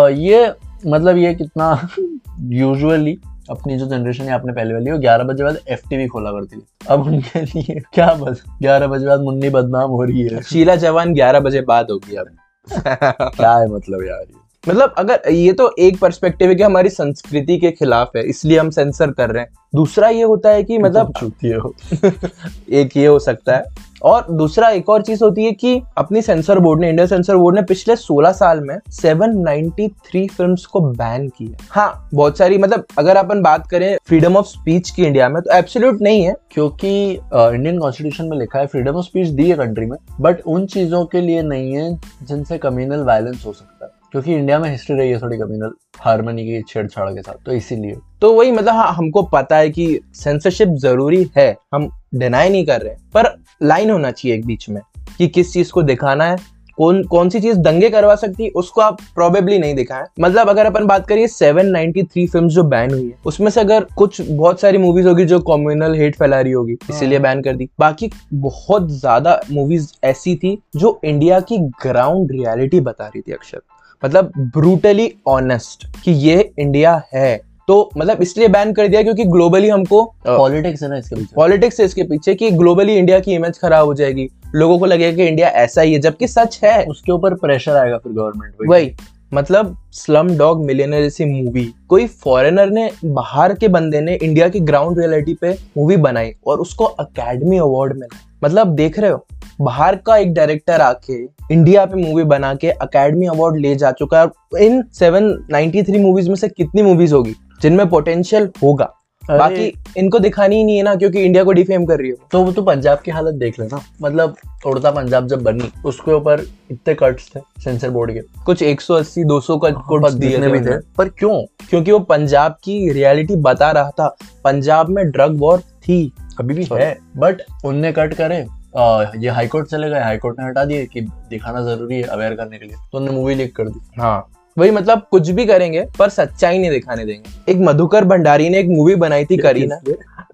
ये 0.09 0.55
मतलब 0.87 1.17
ये 1.17 1.35
कितना 1.35 1.89
यूजुअली 2.41 3.19
अपनी 3.51 3.77
जो 3.79 3.87
जनरेशन 3.87 4.25
है 4.25 4.31
आपने 4.31 4.53
पहले 4.53 4.75
वाली 4.75 4.91
वो 4.91 4.99
ग्यारह 4.99 5.25
बजे 5.25 5.45
बाद 5.45 5.59
एफ़ 5.69 5.89
टीवी 5.91 6.07
खोला 6.07 6.31
करती 6.31 6.57
थी 6.57 6.63
अब 6.89 7.07
उनके 7.07 7.41
लिए 7.43 7.81
क्या 7.93 8.15
बस 8.15 8.45
ग्यारह 8.63 8.87
बजे 8.87 9.07
बाद 9.07 9.21
मुन्नी 9.21 9.51
बदनाम 9.51 9.91
हो 9.91 10.05
रही 10.05 10.23
है। 10.23 10.43
शीला 10.43 10.77
जवान 10.77 11.15
ग्यारह 11.15 11.41
बजे 11.41 11.61
बाद 11.61 11.87
होगी 11.91 12.17
अब। 12.17 12.27
क्या 13.37 13.57
है 13.57 13.69
मतलब 13.69 14.03
यार 14.07 14.21
ये? 14.21 14.38
मतलब 14.69 14.95
अगर 14.99 15.31
ये 15.31 15.53
तो 15.53 15.75
एक 15.79 15.99
पर्सपेक्टिव 15.99 16.49
है 16.49 16.55
कि 16.55 16.63
हमारी 16.63 16.89
संस्कृति 16.89 17.59
के 17.59 17.71
खिलाफ 17.71 18.11
है 18.17 18.23
इसलिए 18.23 18.59
हम 18.59 18.71
सेंसर 18.71 19.11
कर 19.11 19.31
रहे 19.31 19.43
हैं। 19.43 19.51
दूसरा 19.75 20.09
ये 20.09 20.23
होता 20.23 20.51
है 20.51 20.65
कि 20.65 20.79
मतलब 20.79 21.13
चुती 21.21 21.53
हो। 21.53 21.75
एक 22.73 22.97
ये 22.97 23.07
हो 23.07 23.19
सकता 23.19 23.57
है। 23.57 23.65
और 24.03 24.27
दूसरा 24.31 24.69
एक 24.71 24.89
और 24.89 25.03
चीज़ 25.03 25.25
होती 25.25 25.45
है 25.45 25.53
कि 25.53 25.83
अपनी 25.99 26.23
सेंसर 26.23 26.59
बोर्ड 26.59 26.81
ने 26.81 26.89
इंडियन 26.91 27.09
सेंसर 27.09 27.37
बोर्ड 27.37 27.57
ने 27.57 27.63
पिछले 27.63 27.97
16 27.97 28.33
साल 28.33 28.61
में 28.61 28.77
793 28.93 30.29
फिल्म्स 30.29 30.67
को 30.67 30.81
बैन 30.81 31.29
की 31.29 31.47
है। 31.47 31.57
हाँ 31.71 32.09
बहुत 32.15 32.39
सारी 32.39 32.59
मतलब 32.59 32.85
अगर 32.99 33.17
अपन 33.17 33.43
बात 33.43 33.67
करें 33.67 33.99
फ्रीडम 34.07 34.37
ऑफ़ 34.37 34.47
स्पीच 34.47 34.91
की 34.91 35.05
इंडिया 35.05 35.29
में 35.29 35.43
तो 35.43 35.53
एब्सोल्यूट 35.53 36.01
नहीं 36.01 36.23
है 36.23 36.35
क्योंकि 36.51 37.13
इंडियन 37.35 37.79
कॉन्स्टिट्यूशन 37.79 38.25
में 38.25 38.39
लिखा 38.39 38.59
है 38.59 38.67
फ्रीडम 38.67 38.97
ऑफ़ 38.97 39.05
स्पीच 39.05 39.29
दी 39.29 39.51
है 39.51 39.57
कंट्री 39.57 39.87
में 39.87 39.99
बट 40.21 40.41
उन 40.47 40.67
चीज़ों 40.67 41.05
के 41.07 41.21
लिए 41.21 41.43
नहीं 41.43 41.73
है 41.73 41.95
जिनसे 42.23 42.59
कम्युनल 42.59 43.05
वायलेंस 43.05 43.43
हो 43.47 43.53
सकता 43.53 43.85
है। 43.85 43.98
क्योंकि 44.13 44.35
इंडिया 44.35 44.59
में 44.59 44.71
हिस्ट्री 44.71 44.97
रही 44.97 45.11
है 45.11 45.21
थोड़ी 45.23 45.37
कम्युनल 45.39 45.73
हारमोनी 46.01 46.45
की 46.45 46.63
छेड़छाड़ 46.69 47.09
के 47.11 47.23
साथ 47.23 47.45
तो 47.47 47.53
इसीलिए। 47.53 47.97
तो 48.21 48.33
वही 48.35 48.53
मतलब 48.53 48.75
हाँ 48.75 48.93
हमको 48.93 49.23
पता 49.33 49.57
है 49.57 49.71
कि 49.71 50.01
सेंसरशिप 50.15 50.69
ज़रूरी 50.69 51.27
है, 51.37 51.57
हम 51.75 51.91
डिनाई 52.15 52.49
नहीं 52.49 52.67
कर 52.67 52.81
रहे, 52.81 52.95
पर 53.15 53.35
लाइन 53.63 53.91
होना 53.91 54.11
चाहिए 54.11 54.37
एक 54.37 54.47
बीच 54.47 54.69
में 54.69 54.81
कि 55.19 55.29
किस 55.29 55.53
चीज़ 55.53 55.73
को 55.73 55.83
दिखाना 55.83 56.25
है, 56.25 56.37
कौन 56.79 57.03
कौन 57.05 57.29
सी 57.29 57.41
चीज़ 57.41 57.59
दंगे 57.59 57.89
करवा 57.91 58.15
सकती 58.15 58.45
है, 58.45 58.51
उसको 58.51 58.81
आप 58.81 59.01
प्रोबेबली 59.15 59.59
नहीं 59.59 59.75
दिखाएँ। 59.75 60.05
मतलब 60.21 60.49
अगर 60.49 60.67
अपन 60.67 60.87
बात 60.87 61.07
करिए 61.09 61.29
793 61.29 62.27
फिल्म्स 62.27 62.53
जो 62.53 62.65
बैन 62.65 62.91
हुई 62.91 63.07
है, 63.07 63.15
उसमें 63.27 63.51
से 63.51 63.61
अगर 63.61 63.87
कुछ 63.97 64.21
बहुत 64.23 64.61
सारी 64.61 64.79
मूवीज़ 64.79 65.09
होगी 65.09 65.25
जो 65.25 65.39
कम्युनल 65.49 65.95
हेट 65.95 66.17
फैला 66.17 66.41
रही 66.41 66.53
होगी, 66.53 66.77
इसीलिए 66.91 67.19
बैन 67.19 67.43
कर 67.43 67.57
दी। 67.57 67.69
बाकी 67.81 68.11
बहुत 68.35 68.91
ज़्यादा 68.91 69.41
मूवीज़ 69.51 69.93
ऐसी 70.05 70.37
थी 70.37 70.59
जो 70.77 71.01
इंडिया 71.05 71.41
की 71.43 71.59
ग्राउंड 71.83 72.33
रियलिटी 72.33 72.81
बता 72.81 73.07
रही 73.07 73.21
थी 73.21 73.33
अक्षर। 73.33 73.61
मतलब 74.03 74.33
ब्रूटली 74.55 75.13
ऑनेस्ट 75.27 75.87
कि 76.05 76.13
ये 76.13 76.51
इंडिया 76.59 77.03
है। 77.15 77.37
तो 77.69 77.91
मतलब 77.99 78.21
इसलिए 78.23 78.49
बैन 78.49 78.73
कर 78.73 78.89
दिया 78.89 79.03
क्योंकि 79.03 79.25
ग्लोबली 79.25 79.69
हमको 79.69 80.03
पॉलिटिक्स 80.27 80.83
है 80.83 80.89
ना 80.89 80.97
इसके 80.97 81.17
पीछे। 81.17 81.35
पॉलिटिक्स 81.37 81.81
है 81.81 81.87
इसके 81.87 82.03
पीछे 82.03 82.35
कि 82.35 82.51
ग्लोबली 82.51 82.95
इंडिया 82.95 83.19
की 83.21 83.35
इमेज 83.35 83.59
खराब 83.59 83.87
हो 83.87 83.95
जाएगी। 83.95 84.29
लोगों 84.55 84.79
को 84.79 84.87
लगेगा 84.87 85.17
कि 85.17 85.27
इंडिया 85.27 85.49
ऐसा 85.49 85.83
ही 85.83 85.93
है 85.93 85.99
जबकि 85.99 86.29
सच 86.29 86.59
है। 86.65 86.85
उसके 86.85 87.13
ऊपर 87.13 87.35
प्रेशर 87.35 87.77
आएगा 87.77 87.99
फिर 87.99 88.13
गवर्नमेंट 88.13 88.55
पे। 88.55 88.69
वही 88.69 88.91
मतलब 89.35 89.77
स्लम 89.93 90.29
डॉग 90.39 90.65
मिलियनर 90.65 91.03
जैसी 91.03 91.25
मूवी 91.25 91.65
कोई 91.89 92.07
फॉरेनर 92.07 92.71
ने 92.71 92.91
बाहर 93.05 93.55
के 93.55 93.69
बंदे 93.69 94.01
ने 94.01 94.15
इंडिया 94.15 94.49
की 94.49 94.61
ग्राउंड 94.61 94.99
रियलिटी 94.99 95.35
पे 95.35 95.51
मूवी 95.79 95.97
बनाई 95.97 96.33
और 96.47 96.61
उसको 96.61 96.85
अकेडमी 96.85 97.59
अवार्ड 97.59 97.93
मिला। 97.93 98.19
मतलब 98.45 98.75
देख 98.75 98.99
रहे 98.99 99.11
हो? 99.11 99.25
बाहर 99.61 99.97
का 99.97 100.17
एक 100.17 100.35
डायरेक्टर 100.35 100.81
आके 100.81 101.23
इंडिया 101.55 101.85
पे 101.87 101.97
मूवी 101.97 102.25
बना 102.25 102.55
के 102.55 102.71
अकेडमी 102.71 103.27
अवार्ड 103.27 103.57
ले 103.57 103.75
जा 103.75 103.91
चुका 103.91 104.21
है। 104.21 104.67
इन 104.67 104.83
793 104.93 105.99
मूवीज़ 105.99 106.29
में 106.29 106.37
से 106.37 106.49
कितनी 106.49 106.83
मूवीज़ 106.83 107.15
होगी 107.15 107.35
जिनमें 107.63 107.89
पोटेंशियल 107.89 108.51
होगा? 108.63 108.93
बाकी 109.23 109.73
इनको 109.97 110.19
दिखानी 110.19 110.57
ही 110.57 110.65
नहीं 110.65 110.77
है 110.77 110.83
ना 110.83 110.95
क्योंकि 110.95 111.23
इंडिया 111.23 111.45
को 111.45 111.53
डिफेम 111.53 111.85
कर 111.87 111.99
रही 111.99 112.09
है 112.09 112.17
तो 112.33 112.43
वो 112.43 112.53
तो 112.53 112.63
पंजाब 112.63 112.99
की 112.99 113.11
हालत 113.11 113.35
देख 113.35 113.59
लेना। 113.61 113.81
मतलब 114.03 114.37
उड़ता 114.67 114.91
पंजाब 114.91 115.27
जब 115.27 115.43
बनी 115.43 115.71
उसके 115.85 116.13
ऊपर 116.13 116.43
इतने 116.71 116.95
कट्स 116.95 117.31
थे 117.37 117.41
सेंसर 117.65 117.91
बोर्ड 117.91 118.13
के। 118.13 118.21
कुछ 118.47 118.63
180 118.63 119.25
200 119.25 119.57
का 119.59 119.71
कुछ 119.71 120.03
कुछ 120.03 120.13
दिए 120.13 120.39
थे 120.39 120.49
भी 120.49 120.61
थे। 120.61 120.79
पर 120.99 121.09
क्यों? 121.09 121.43
क्योंकि 121.71 121.93
वो 121.93 121.99
पंजाब 121.99 122.57
की 122.65 122.93
रियलिटी 122.93 123.37
बता 123.37 123.71
रहा 123.71 123.91
था। 123.91 124.17
पंजाब 124.45 124.89
में 124.89 125.11
ड्रग 125.11 125.39
वॉर 125.39 125.61
थी। 125.61 126.13
अभी 126.41 126.55
भी 126.55 126.69
है। 126.73 126.99
बट 127.17 127.43
उनने 127.65 127.93
कट 127.93 128.15
करे। 128.15 128.47
आ, 128.77 129.05
ये 129.17 129.29
हाईकोर्ट 129.29 129.69
चले 129.69 129.91
गए 129.91 130.01
हाईकोर्ट 130.01 130.41
ने 130.41 130.47
हटा 130.47 130.65
दिए 130.65 130.87
कि 130.87 131.01
दिखाना 131.01 131.63
ज़रूरी 131.63 131.97
है 131.97 132.03
अवेयर 132.03 132.35
करने 132.35 132.59
के 132.59 132.65
लिए। 132.65 132.75
तो 132.93 132.99
उन्होंने 132.99 133.21
मूवी 133.21 133.35
लीक 133.35 133.57
कर 133.57 133.69
दी। 133.69 134.01
हाँ। 134.01 134.31
वही 134.59 134.71
मतलब 134.71 135.03
कुछ 135.11 135.31
भी 135.31 135.47
करेंगे 135.47 135.87
पर 135.99 136.09
सच्चाई 136.09 136.59
नहीं 136.59 136.71
दिखाने 136.71 137.05
देंगे। 137.05 137.53
एक 137.53 137.59
मधुकर 137.59 138.05
भंडारी 138.05 138.49
ने 138.49 138.59
एक 138.59 138.67
मूवी 138.69 138.95
बनाई 138.95 139.25
थी 139.25 139.37
करीना। 139.37 139.81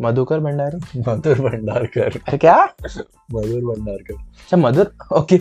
मधुकर 0.02 0.40
भंडारी? 0.40 1.02
मधुर 1.09 1.40
भंडारकर। 1.40 2.18
अरे 2.28 2.38
क्या? 2.38 2.57
मधुर 3.33 3.61
भंडारकर। 3.64 4.14
अच्छा 4.14 4.57
मधुर? 4.57 4.90
ओके 5.18 5.37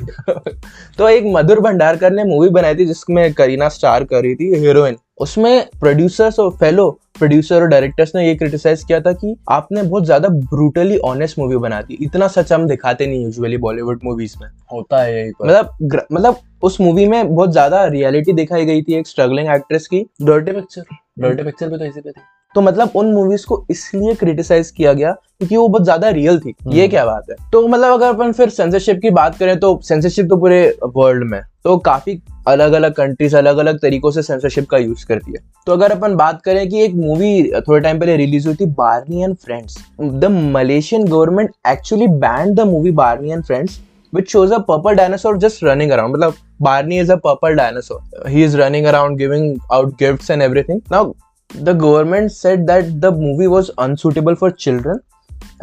तो 0.97 1.07
एक 1.09 1.23
मधुर 1.27 1.59
भंडारकर 1.59 2.11
ने 2.11 2.23
मूवी 2.23 2.49
बनाई 2.49 2.75
थी 2.75 2.85
जिसमें 2.85 3.33
करीना 3.33 3.69
स्टार 3.69 4.03
कर 4.03 4.21
रही 4.21 4.35
थी 4.35 4.53
हीरोइन 4.59 4.97
उसमें 5.21 5.65
प्रोड्यूसर्स 5.79 6.39
और 6.39 6.49
फेलो 6.51 6.89
प्रोड्यूसर 7.17 7.61
और 7.61 7.67
डायरेक्टर्स 7.67 8.11
ने 8.15 8.25
ये 8.27 8.35
क्रिटिसाइज 8.35 8.83
किया 8.83 8.99
था 8.99 9.11
कि 9.13 9.35
आपने 9.49 9.83
बहुत 9.83 10.05
ज़्यादा 10.05 10.29
ब्रूटली 10.29 10.97
ऑनेस्ट 11.05 11.39
मूवी 11.39 11.57
बना 11.57 11.81
दी। 11.81 11.97
इतना 12.01 12.27
सच 12.27 12.53
हम 12.53 12.65
दिखाते 12.67 13.07
नहीं 13.07 13.23
यूजुअली 13.23 13.57
बॉलीवुड 13.57 13.99
मूवीज़ 14.03 14.35
में। 14.41 14.47
होता 14.73 15.01
है 15.03 15.19
यही 15.19 15.31
पर। 15.31 15.47
मतलब 15.47 15.77
ग्र- 15.83 16.05
मतलब 16.11 16.37
उस 16.63 16.79
मूवी 16.81 17.05
में 17.05 17.35
बहुत 17.35 17.51
ज़्यादा 17.51 17.85
रियलिटी 17.85 18.33
दिखाई 18.33 18.65
गई 18.65 18.81
थी 18.81 18.93
एक 18.93 19.07
स्ट्रगलिंग 19.07 19.49
एक्ट्रेस 19.55 19.87
की। 19.87 20.05
डर्टी 20.21 20.51
पिक्चर 20.51 20.83
डर्टी 21.19 21.43
पिक्चर 21.43 21.69
भी 21.69 21.77
तो 21.77 21.85
इसी 21.85 22.01
पे 22.01 22.11
थी। 22.11 22.21
तो 22.55 22.61
मतलब 22.61 22.91
उन 22.95 23.13
मूवीज़ 23.13 23.45
को 23.47 23.65
इसलिए 23.71 24.13
क्रिटिसाइज 24.15 24.71
किया 24.71 24.93
गया 24.93 25.11
क्योंकि 25.11 25.55
वो 25.57 25.67
बहुत 25.67 25.83
ज़्यादा 25.83 26.09
रियल 26.09 26.39
थी 26.39 26.49
ये 26.49 26.81
हम्म। 26.81 26.89
क्या 26.89 27.05
बात 27.05 27.29
है 27.29 27.35
तो 27.51 27.67
मतलब 27.67 27.93
अगर 27.93 28.07
अपन 28.07 28.31
फिर 28.31 28.49
सेंसरशिप 28.49 28.99
की 29.01 29.09
बात 29.11 29.37
करें 29.37 29.59
तो 29.59 29.79
सेंसरशिप 29.83 30.29
तो 30.29 30.37
पूरे 30.37 30.61
वर्ल्ड 30.95 31.29
में 31.29 31.41
तो 31.63 31.77
काफ़ी 31.85 32.19
अलग 32.47 32.73
अलग 32.73 32.93
कंट्रीज़ 32.93 33.35
अलग 33.37 33.57
अलग 33.57 33.79
तरीकों 33.81 34.11
से 34.11 34.21
सेंसरशिप 34.23 34.69
का 34.69 34.77
यूज़ 34.77 35.05
करती 35.07 35.31
है 35.31 35.39
तो 35.67 35.71
अगर 35.71 35.91
अपन 35.91 36.15
बात 36.15 36.41
करें 36.41 36.67
कि 36.69 36.83
एक 36.83 36.95
मूवी 36.95 37.31
थोड़े 37.59 37.79
टाइम 37.81 37.99
पहले 37.99 38.17
रिलीज़ 38.17 38.47
हुई 38.47 38.55
थी 38.55 38.65
Barney 38.75 39.23
and 39.23 39.35
friends 39.37 39.77
the 40.01 40.31
Malaysian 40.53 41.07
government 41.07 41.51
actually 41.67 42.07
banned 42.19 42.55
the 42.55 42.67
movie 42.67 42.91
Barney 42.93 43.31
and 43.31 43.43
friends 43.43 43.79
which 44.13 44.29
shows 44.29 44.51
a 44.51 44.61
purple 44.61 44.95
dinosaur 44.95 45.37
just 45.37 45.63
running 45.63 45.91
around. 45.91 46.11
मतलब 46.11 46.35
Barney 46.59 46.99
is 46.99 47.09
a 47.09 47.17
purple 47.17 47.55
dinosaur. 47.55 48.01
He 48.27 48.43
is 48.43 48.57
running 48.57 48.85
around 48.85 49.17
giving 49.17 49.59
out 49.71 49.97
gifts 49.97 50.29
and 50.29 50.41
everything. 50.41 50.81
Now, 50.89 51.15
the 51.55 51.77
government 51.81 52.31
said 52.31 52.59
that 52.59 52.85
the 52.99 53.13
movie 53.17 53.47
was 53.47 53.69
unsuitable 53.79 54.35
for 54.35 54.51
children 54.51 54.99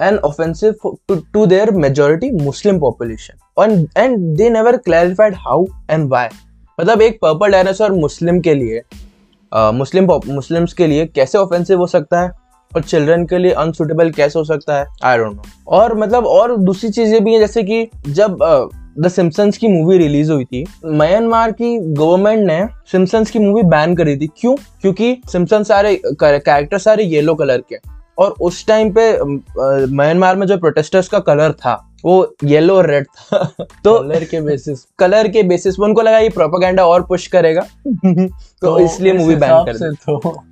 and 0.01 0.19
offensive 0.19 0.97
to 1.33 1.47
their 1.47 1.71
majority 1.71 2.31
Muslim 2.43 2.79
population 2.81 3.87
and 3.97 4.19
they 4.37 4.51
never 4.51 4.77
clarified 4.77 5.35
how 5.39 5.65
and 5.91 6.09
why 6.11 6.29
मतलब 6.79 7.03
एक 7.03 7.19
purple 7.23 7.53
dinosaur 7.53 7.93
मुस्लिम 7.93 8.41
के 8.41 8.55
लिए 8.55 8.83
मुस्लिम 9.53 10.09
Muslims 10.27 10.73
के 10.73 10.87
लिए 10.87 11.07
कैसे 11.07 11.39
offensive 11.39 11.79
हो 11.79 11.87
सकता 11.87 12.21
है? 12.21 12.31
और 12.73 12.83
चिल्ड्रन 12.83 13.25
के 13.27 13.39
लिए 13.39 13.53
अनसुटेबल 13.53 14.11
कैसे 14.11 14.39
हो 14.39 14.45
सकता 14.45 14.79
है? 14.79 14.87
आई 15.05 15.19
डोंट 15.19 15.35
नो 15.37 15.43
और 15.77 15.97
मतलब 15.99 16.27
और 16.27 16.57
दूसरी 16.57 16.91
चीज़ें 16.91 17.23
भी 17.25 17.33
हैं, 17.33 17.41
जैसे 17.41 17.63
कि 17.63 17.89
जब 18.09 18.39
द 18.99 19.09
सिम्पसन्स 19.09 19.59
की 19.59 19.69
मूवी 19.69 19.99
रिलीज़ 19.99 20.33
हुई 20.33 20.45
थी। 20.45 20.67
म्यांमार 20.85 21.53
की 21.53 21.79
गवर्नमेंट 21.79 22.47
ने 22.47 22.69
सिम्पसन्स 22.93 23.31
की 23.31 23.39
मूवी 23.39 23.63
बैन 23.63 23.95
करी 23.95 24.17
थी। 24.17 24.27
क्यों? 24.27 24.57
क्योंकि 24.81 25.23
सिम्पसन 25.33 25.63
सारे 25.63 26.03
कैरेक्टर 26.07 26.79
सारे 26.79 27.05
येलो 27.05 27.35
कलर 27.35 27.59
के 27.59 27.77
और 28.19 28.35
उस 28.41 28.67
टाइम 28.67 28.95
पे 28.99 29.19
म्यांमार 29.87 30.37
में 30.37 30.47
जो 30.47 30.59
प्रोटेस्टर्स 30.59 31.09
का 31.09 31.19
कलर 31.19 31.53
था 31.53 31.95
वो 32.05 32.35
येलो 32.45 32.77
और 32.77 32.91
रेड 32.91 33.05
था। 33.05 33.45
तो 33.61 34.01
कलर 34.01 34.25
के 34.25 34.41
बेसिस 34.41 34.79
कलर 34.99 35.29
के 35.29 35.43
बेसिस 35.43 35.77
पे 35.77 35.85
उनको 35.85 36.03
लगा 36.03 36.19
ये 36.19 36.29
प्रोपागेंडा 36.29 36.87
और 36.87 37.03
पुश 37.03 37.27
करेगा। 37.27 37.61
तो 37.87 38.29
तो 38.63 38.79
इसलिए 38.79 39.13
मूवी 39.13 39.37
बैन 39.37 39.65
कर 39.65 39.77
दी। 39.77 39.95
तो 39.95 40.43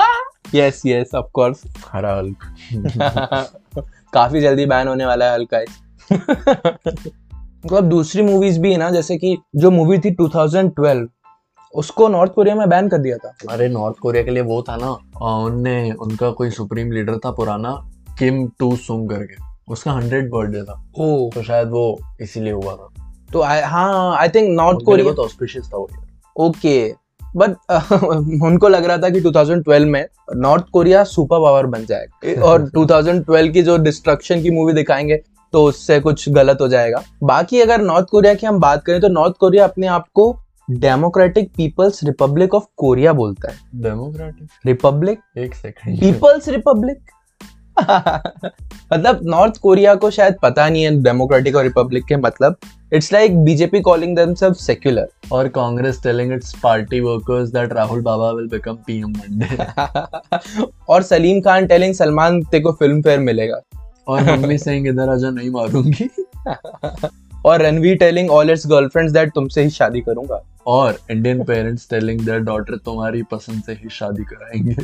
Yes 0.54 0.82
yes 0.86 1.14
of 1.14 1.26
course 1.26 1.62
हरा 1.92 2.16
हल्क। 2.16 2.36
काफ़ी 4.12 4.40
जल्दी 4.40 4.66
बैन 4.66 4.88
होने 4.88 5.06
वाला 5.06 5.24
है 5.24 5.34
हल्का 5.34 5.64
मतलब 7.66 7.80
दूसरी 7.80 8.22
मूवीज़ 8.22 8.60
भी 8.60 8.72
है 8.72 8.78
ना 8.78 8.90
जैसे 8.90 9.16
कि 9.16 9.38
जो 9.56 9.70
मूवी 9.70 9.98
थी 9.98 10.16
2012 10.16 11.06
उसको 11.74 12.08
नॉर्थ 12.08 12.32
कोरिया 12.32 12.54
में 12.54 12.68
बैन 12.68 12.88
कर 12.88 12.98
दिया 12.98 13.16
था। 13.16 13.34
अरे 13.50 13.68
नॉर्थ 13.68 13.96
कोरिया 13.96 14.24
के 14.24 14.30
लिए 14.30 14.42
वो 14.42 14.62
था 14.62 14.76
ना 14.76 14.90
उनने 15.36 15.92
उनका 15.92 16.30
कोई 16.30 16.50
सुप्रीम 16.50 16.92
लीडर 16.92 17.18
था 17.18 17.30
पुराना 17.30 17.90
किम 18.18 18.50
टू 18.58 18.76
सुंग 18.76 19.10
करके। 19.10 19.34
उसका 19.68 19.92
हंड्रेड 19.92 20.30
बर्थडे 20.30 20.62
था। 20.62 20.92
ओ। 20.98 21.30
तो 21.34 21.42
शायद 21.42 21.68
वो 21.68 21.98
इसीलिए 22.20 22.52
हुआ 22.52 22.74
था। 22.74 22.88
तो 23.32 23.38
I, 23.38 23.62
हाँ 23.62 24.16
आई 24.16 24.28
थिंक 24.28 24.56
नॉर्थ 24.56 24.78
कोरिया 24.86 25.12
तो 25.12 25.24
ऑस्पिशियस 25.24 25.66
था 25.66 25.76
वो। 25.76 25.90
ओके 26.36 26.94
बट 27.36 27.50
uh, 27.72 28.02
उनको 28.42 28.68
लग 28.68 28.84
रहा 28.84 28.98
था 28.98 29.10
कि 29.10 29.20
2012 29.20 29.84
में 29.84 30.06
नॉर्थ 30.36 30.64
कोरिया 30.72 31.04
सुपर 31.04 31.38
पावर 31.38 31.66
बन 31.66 31.84
जाएगा। 31.84 32.42
और 32.44 32.70
2012 32.76 33.52
की 33.52 33.62
जो 33.62 33.78
डिस्ट्रक्शन 33.78 34.42
की 34.42 34.50
मूवी 34.50 34.72
दिखाएँगे 34.72 35.22
तो 35.52 35.62
उससे 35.64 36.00
कुछ 36.00 36.28
गलत 36.28 36.58
हो 36.60 36.68
जाएगा। 36.68 37.02
बाकी 37.22 37.60
अगर 37.60 37.80
नॉर्थ 37.80 38.06
कोरिया 38.10 38.34
की 38.34 38.46
हम 38.46 38.60
बात 38.60 38.84
करें 38.84 39.00
तो 39.00 39.08
नॉर्थ 39.08 39.34
कोरिया 39.40 39.64
अपने 39.64 39.86
आप 39.86 40.06
को 40.14 40.38
Democratic 40.70 41.48
People's 41.48 42.04
Republic 42.04 42.54
of 42.54 42.64
Korea 42.76 43.12
बोलता 43.12 43.48
है। 43.48 43.58
डेमोक्रेटिक 43.74 44.48
रिपब्लिक 44.66 45.20
एक 45.38 45.54
सेकंड 45.54 46.00
पीपल्स 46.00 46.48
रिपब्लिक 46.48 46.98
मतलब 48.92 49.20
नॉर्थ 49.22 49.56
कोरिया 49.56 49.94
को 49.94 50.10
शायद 50.10 50.34
पता 50.42 50.68
नहीं 50.68 50.82
है 50.82 51.02
डेमोक्रेटिक 51.02 51.56
और 51.56 51.62
रिपब्लिक 51.62 52.04
के 52.04 52.16
मतलब। 52.16 52.56
It's 52.92 53.12
like 53.12 53.36
BJP 53.44 53.80
calling 53.80 54.16
themselves 54.16 54.56
secular 54.56 55.08
और 55.32 55.48
Congress 55.48 56.02
telling 56.02 56.32
its 56.32 56.54
party 56.62 57.00
workers 57.00 57.50
that 57.50 57.72
Rahul 57.72 58.00
Baba 58.02 58.30
will 58.30 58.48
become 58.48 58.78
PM 58.86 59.10
Monday 59.10 59.56
और 60.88 61.02
सलीम 61.02 61.40
खान 61.40 61.66
टेलिंग 61.66 61.94
सलमान 61.94 62.42
ते 62.42 62.60
को 62.60 62.72
फ़िल्म 62.72 63.02
फेयर 63.02 63.20
मिलेगा 63.20 63.60
और 64.08 64.22
मम्मी 64.22 64.58
सिंह 64.58 64.88
इधर 64.88 65.08
आजा 65.08 65.30
नहीं 65.30 65.50
मारूँगी 65.50 66.08
और 67.46 67.62
Ranveer 67.62 67.96
telling 67.96 68.30
all 68.30 68.50
its 68.50 68.66
girlfriends 68.66 69.12
that 69.12 69.32
तुमसे 69.34 69.62
ही 69.62 69.70
शादी 69.70 70.00
करूँगा 70.00 70.42
और 70.66 70.98
Indian 71.10 71.44
parents 71.44 71.88
telling 71.90 72.20
their 72.20 72.40
daughter 72.40 72.76
तुम्हारी 72.76 73.22
पसंद 73.22 73.62
से 73.62 73.72
ही 73.72 73.88
शादी 73.90 74.24
कराएँगे 74.24 74.74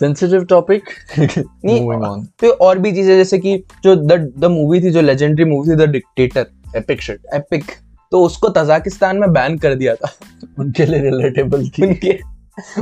सेंसिटिव 0.00 0.44
टॉपिक 0.44 0.82
नहीं 1.18 1.80
मूविंग 1.80 2.02
ऑन 2.02 2.24
तो 2.24 2.50
और 2.50 2.78
भी 2.78 2.92
चीज़ें 2.92 3.16
जैसे 3.16 3.38
कि 3.38 3.64
जो 3.84 3.96
द 3.96 4.34
द 4.38 4.44
मूवी 4.44 4.80
थी 4.80 4.90
जो 4.90 5.00
लेजेंडरी 5.00 5.44
मूवी 5.44 5.70
थी 5.70 5.76
the 5.76 5.82
dictator 5.82 6.46
epic 6.76 7.02
shit 7.02 7.20
epic 7.34 7.64
तो 8.12 8.22
उसको 8.22 8.48
तजाकिस्तान 8.48 9.16
में 9.16 9.32
बैन 9.32 9.58
कर 9.58 9.74
दिया 9.74 9.94
था। 9.94 10.10
उनके 10.58 10.86
लिए 10.86 11.00
रिलेटेबल 11.00 11.68
थी। 11.68 11.86
उनके 11.86 12.18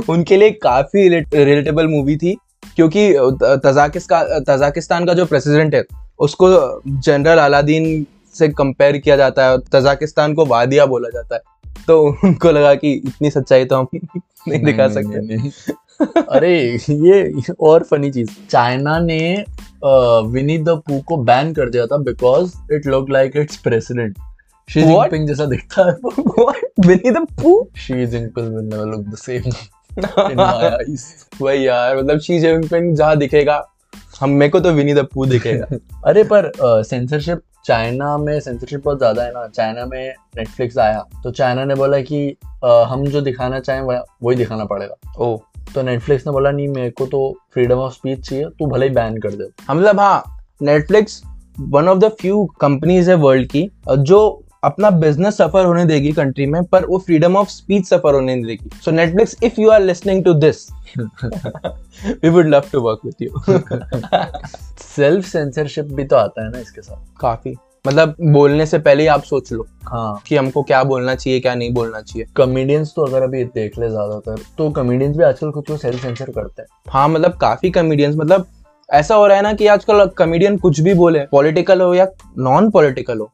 उनके 0.09 0.37
लिए 0.37 0.51
काफ़ी 0.51 1.09
रिलेटेबल 1.09 1.87
मूवी 1.87 2.17
थी 2.17 2.37
क्योंकि 2.75 3.13
तजाकिस्तान 3.43 4.43
तजाकिस्तान 4.47 5.05
का 5.05 5.13
जो 5.13 5.25
प्रेसिडेंट 5.25 5.75
है 5.75 5.83
उसको 6.19 6.47
जनरल 6.87 7.37
अलादीन 7.37 8.05
से 8.33 8.49
कंपेयर 8.49 8.97
किया 8.97 9.15
जाता 9.15 9.45
है 9.45 9.51
और 9.51 9.63
तजाकिस्तान 9.73 10.33
को 10.33 10.45
वादिया 10.45 10.85
बोला 10.85 11.09
जाता 11.09 11.35
है। 11.35 11.41
तो 11.87 12.17
उनको 12.23 12.51
लगा 12.51 12.75
कि 12.75 12.93
इतनी 12.93 13.29
सच्चाई 13.29 13.65
तो 13.65 13.75
हम 13.75 13.87
नहीं 14.47 14.63
दिखा 14.63 14.87
सकते। 14.87 15.17
नहीं, 15.17 15.27
नहीं, 15.27 15.37
नहीं। 15.37 15.51
अरे 15.99 16.51
ये 16.89 17.53
और 17.59 17.83
फनी 17.83 18.11
चीज़। 18.11 18.29
चाइना 18.49 18.97
ने 18.99 19.19
विनी 20.33 20.57
द 20.57 20.69
पू 20.87 20.99
को 21.07 21.17
बैन 21.23 21.53
कर 21.53 21.69
दिया 21.69 21.85
था 21.85 21.97
because 22.03 22.53
it 22.73 22.85
look 22.87 23.09
like 23.09 23.37
its 23.37 23.57
president 23.57 24.17
Xi? 24.69 24.81
Jinping 24.81 25.27
जैसा 25.27 25.45
दिखता 25.45 25.85
है। 25.85 25.93
What? 26.39 26.63
Winnie 26.87 27.13
the 27.17 27.25
Pooh? 27.41 27.57
Xi 27.79 28.05
Jinping 28.05 28.55
will 28.55 28.65
never 28.65 28.85
look 28.85 29.05
the 29.05 29.17
same 29.17 29.43
in 30.31 30.37
my 30.37 30.67
eyes 30.67 31.05
वही 31.41 31.67
यार 31.67 31.97
मतलब 31.97 32.19
शी 32.19 32.39
जिनपिंग 32.39 32.95
जहाँ 32.95 33.17
दिखेगा। 33.17 33.63
हम 34.19 34.29
मेरे 34.29 34.49
को 34.49 34.59
तो 34.59 34.71
विनी 34.71 34.93
द 34.93 35.05
पू 35.13 35.25
दिखेगा। 35.25 35.77
अरे 36.07 36.23
पर 36.31 36.51
सेंसरशिप 36.83 37.41
चाइना 37.65 38.17
में 38.17 38.39
सेंसरशिप 38.39 38.83
बहुत 38.83 38.97
ज़्यादा 38.97 39.23
है 39.23 39.31
ना। 39.31 39.47
चाइना 39.47 39.85
में 39.85 40.13
नेटफ्लिक्स 40.37 40.77
आया 40.77 40.99
तो 41.23 41.31
चाइना 41.31 41.65
ने 41.65 41.75
बोला 41.75 41.99
कि 42.01 42.27
अ, 42.63 42.67
हम 42.89 43.05
जो 43.07 43.21
दिखाना 43.21 43.59
चाहें 43.59 43.81
वही 43.81 44.35
दिखाना 44.35 44.65
पड़ेगा। 44.65 45.13
ओ। 45.19 45.37
तो 45.73 45.81
नेटफ्लिक्स 45.81 46.25
ने 46.27 46.31
बोला 46.33 46.51
नहीं 46.51 46.67
मेरे 46.69 46.89
को 46.89 47.05
तो 47.05 47.19
फ्रीडम 47.53 47.77
ऑफ़ 47.77 47.93
स्पीच 47.93 48.19
चाहिए 48.19 48.45
तू 48.49 48.67
भले 48.67 48.87
ही 48.87 48.93
बैन 48.93 49.17
कर 49.17 49.31
दे। 49.31 49.47
मतलब 49.69 49.99
हाँ 49.99 50.23
Netflix 50.61 51.21
one 51.59 51.87
of 51.87 51.99
the 51.99 52.09
few 52.21 52.45
companies 52.61 53.09
है 53.09 53.15
वर्ल्ड 53.17 53.47
की 53.51 53.69
जो 53.89 54.19
अपना 54.63 54.89
बिज़नेस 54.91 55.37
सफ़र 55.37 55.65
होने 55.65 55.85
देगी 55.85 56.11
कंट्री 56.13 56.45
में 56.45 56.63
पर 56.63 56.85
वो 56.85 56.97
फ्रीडम 56.97 57.35
ऑफ़ 57.37 57.49
स्पीच 57.49 57.85
सफ़र 57.87 58.13
होने 58.13 58.35
नहीं 58.35 58.45
देगी। 58.45 58.69
So 58.85 58.91
Netflix 58.91 59.35
if 59.43 59.59
you 59.61 59.69
are 59.69 59.81
listening 59.81 60.23
to 60.25 60.33
this 60.35 60.67
we 62.23 62.29
would 62.29 62.47
love 62.47 62.69
to 62.71 62.81
work 62.81 63.05
with 63.05 63.21
you 63.21 63.29
self 64.79 65.25
censorship 65.25 65.85
भी 65.85 66.03
तो 66.03 66.15
आता 66.15 66.45
है 66.45 66.51
ना 66.51 66.59
इसके 66.59 66.81
साथ। 66.81 67.19
काफ़ी। 67.21 67.55
मतलब 67.87 68.15
बोलने 68.23 68.65
से 68.65 68.77
पहले 68.79 69.03
ही 69.03 69.07
आप 69.09 69.23
सोच 69.23 69.51
लो 69.51 69.65
हाँ। 69.83 70.21
कि 70.27 70.35
हमको 70.35 70.63
क्या 70.63 70.83
बोलना 70.83 71.15
चाहिए 71.15 71.39
क्या 71.39 71.53
नहीं 71.55 71.73
बोलना 71.73 72.01
चाहिए। 72.01 72.27
कमेडियंस 72.37 72.93
तो 72.95 73.05
अगर 73.05 73.23
अभी 73.23 73.43
देख 73.45 73.77
ले 73.79 73.89
ज़्यादातर 73.89 74.43
तो 74.57 74.69
कमेडियंस 74.71 75.15
भी 75.17 75.23
आजकल 75.23 75.51
खुद 75.51 75.67
को 75.67 75.77
सेल्फ 75.77 76.01
सेंसर 76.01 76.31
करते 76.31 76.61
हैं। 76.61 76.67
हाँ 76.87 77.07
मतलब 77.09 77.37
काफ़ी 77.41 77.69
कमेडियंस 77.71 78.15
मतलब 78.15 78.47
ऐसा 78.89 79.15
हो 79.15 79.27
रहा 79.27 79.37
है 79.37 79.43
ना 79.43 79.53
कि 79.53 79.67
आजकल 79.67 80.05
कमेडियन 80.17 80.57
कुछ 80.57 80.79
भी 80.79 80.93
बोले 80.95 81.19
पॉलिटिकल 81.31 81.81
हो 81.81 81.93
या 81.93 82.07
नॉन 82.39 82.69
पॉलिटिकल 82.71 83.19
हो 83.19 83.31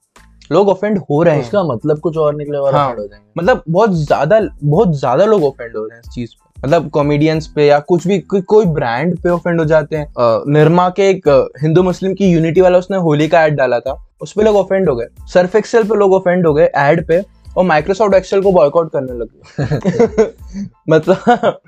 लोग 0.52 0.70
ऑफेंड 0.70 0.98
हो 1.00 1.22
रहे 1.24 1.36
हैं। 1.36 1.42
इसका 1.42 1.64
मतलब 1.64 2.00
कुछ 2.00 2.18
और 2.18 2.36
निकले 2.36 2.58
और 2.58 2.76
हाँ। 2.76 2.88
हो 2.88 2.96
जाएँगे। 2.98 3.32
मतलब 3.38 3.64
बहुत 3.70 3.92
ज़्यादा 3.96 4.40
बहुत 4.64 4.96
ज़्यादा 4.96 5.26
लोग 5.26 5.44
ऑफेंड 5.44 5.76
हो 5.78 5.84
रहे 5.84 5.96
हैं 5.96 6.02
इस 6.02 6.14
चीज़ 6.16 6.32
पे। 6.32 6.42
मतलब 6.58 6.90
कॉमेडियंस 6.90 7.48
पे 7.48 7.66
या 7.66 7.80
कुछ 7.82 8.08
भी 8.08 8.18
को, 8.20 8.42
कोई 8.42 8.66
ब्रांड 8.66 9.18
पे 9.20 9.30
ऑफेंड 9.30 9.60
हो 9.60 9.66
जाते 9.66 9.96
हैं। 9.96 10.08
निर्मा 10.52 10.88
के 10.90 11.10
एक 11.10 11.28
हिंदू 11.62 11.84
मुस्लिम 11.84 12.14
की 12.14 12.28
यूनिटी 12.28 12.62
वाला 12.62 12.78
उसने 12.78 12.98
होली 12.98 13.28
का 13.28 13.44
एड 13.46 13.56
डाला 13.56 13.80
था। 13.80 13.94
उस 14.24 14.32
पर 14.32 14.44
लोग 14.44 14.56
ऑफेंड 14.56 14.90
हो 14.90 14.96
गए। 14.96 15.08
सर्फ 15.34 15.56
एक्सेल 15.56 15.84
पे 15.84 15.96
लोग 15.96 16.14
ऑफेंड 16.14 16.48
हो 16.48 16.54
गए 16.54 16.70
एड 16.78 17.08
पे 17.08 17.22
और 17.58 17.64
माइक्रोसॉफ्ट 17.64 18.16
एक्सेल 18.16 18.42
को 18.42 18.52
बॉयकॉट 18.52 18.92
करने 18.96 19.14
लगे 19.14 20.26
मतलब 20.90 21.60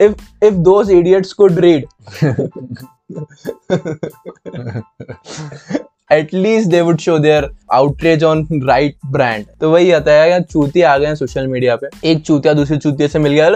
if 0.00 0.44
if 0.44 0.54
those 0.54 0.90
idiots 0.90 1.32
could 1.32 1.58
read 1.58 1.86
at least 6.12 6.70
they 6.70 6.80
would 6.80 6.98
show 6.98 7.18
their 7.18 7.50
outreach 7.72 8.24
on 8.24 8.46
right 8.64 8.96
brand 9.06 9.44
तो 9.60 9.70
वही 9.72 9.90
आता 9.92 10.12
है 10.12 10.30
यार 10.30 10.42
चूतिया 10.42 10.92
आ 10.92 10.98
गए 10.98 11.06
हैं 11.06 11.14
सोशल 11.14 11.46
मीडिया 11.46 11.76
पे। 11.76 11.88
एक 12.04 12.22
चूतिया 12.22 12.54
दूसरे 12.54 12.76
चूतिया 12.76 13.08
से 13.08 13.18
मिल 13.18 13.32
गया 13.32 13.48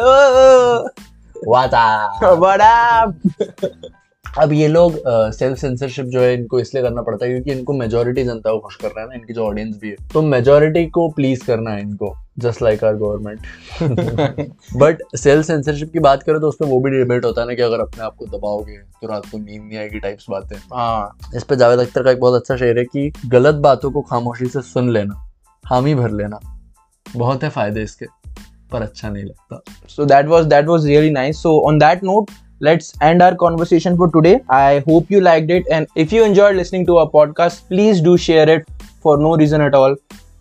वाता 1.49 2.35
बड़ा 2.35 3.05
अब 4.39 4.53
ये 4.53 4.69
लोग 4.69 4.95
सेल्फ 5.07 5.59
सेंसरशिप 5.59 6.07
जो 6.07 6.21
है 6.21 6.33
इनको 6.35 6.59
इसलिए 6.61 6.83
करना 6.83 7.03
पड़ता 7.03 7.25
है 7.27 7.33
क्योंकि 7.33 7.53
इनको 7.53 7.73
मेजोरिटी 7.73 8.23
जनता 8.25 8.53
को 8.53 8.59
खुश 8.59 8.77
करना 8.77 9.01
है 9.01 9.07
ना 9.09 9.15
इनकी 9.15 9.33
जो 9.35 9.45
ऑडियंस 9.47 9.77
भी 9.81 9.89
है। 9.89 9.97
तो 10.13 10.23
मेजोरिटी 10.23 10.85
को 10.87 11.09
प्लीज़ 11.17 11.45
करना 11.47 11.71
है 11.71 11.81
इनको 11.81 12.15
just 12.39 12.63
like 12.63 12.85
our 12.85 12.95
government 12.97 14.47
but 14.77 15.03
self 15.17 15.47
censorship 15.47 15.93
की 15.93 15.99
बात 15.99 16.23
करें 16.23 16.41
तो 16.41 16.49
उस 16.49 16.57
पर 16.61 16.67
वो 16.67 16.81
भी 16.81 16.91
डिबेट 16.91 17.25
होता 17.25 17.41
है 17.41 17.47
ना 17.49 17.55
कि 17.55 17.63
अगर 17.63 17.81
अपने 17.81 18.05
आप 18.05 18.15
को 18.19 18.27
दबाओगे 18.29 18.77
तो 18.77 19.09
रात 19.09 19.27
को 19.31 19.39
नींद 19.39 19.63
नहीं 19.63 19.79
आएगी 19.79 19.99
टाइप्स 20.01 20.27
बातें। 20.31 20.57
हाँ। 20.73 21.19
इस 21.37 21.45
पर 21.45 21.55
जावेद 21.55 21.81
अख्तर 21.81 22.03
का 22.03 22.11
एक 22.11 22.21
बहुत 22.21 22.41
अच्छा 22.41 22.57
शेर 22.57 22.79
है 22.79 22.85
कि 22.85 23.13
गलत 23.27 23.55
बातों 23.67 23.91
को 23.91 24.03
खामोशी 24.03 24.47
से 24.47 24.63
सुन 24.63 24.91
लेना 24.93 25.23
हामी 25.65 25.95
भर 25.95 26.11
लेना। 26.13 26.39
बहुत 27.07 27.43
है 27.43 27.49
फ़ायदे 27.51 27.83
इसके 27.83 28.07
पर 28.73 28.83
अच्छा 28.83 29.09
नहीं 29.11 29.25
लगता। 29.25 29.63
सो 29.89 30.05
that 30.07 30.29
was 30.29 30.47
that 30.49 30.69
was 30.69 30.87
really 30.87 31.11
nice. 31.15 31.43
So 31.43 31.51
on 31.71 31.81
that 31.81 32.05
note 32.05 32.33
let's 32.63 32.95
end 33.03 33.23
our 33.23 33.35
conversation 33.37 33.97
for 33.97 34.11
today. 34.11 34.41
I 34.49 34.83
hope 34.87 35.11
you 35.11 35.21
liked 35.21 35.51
it. 35.51 35.65
And 35.71 35.87
if 35.97 36.13
you 36.13 36.25
enjoyed 36.25 36.57
listening 36.57 36.87
to 36.87 36.99
our 36.99 37.11
podcast, 37.11 37.67
please 37.69 38.01
do 38.01 38.17
share 38.17 38.49
it 38.49 38.69
for 39.01 39.17
no 39.19 39.37
reason 39.37 39.61
at 39.61 39.75
all. 39.75 39.97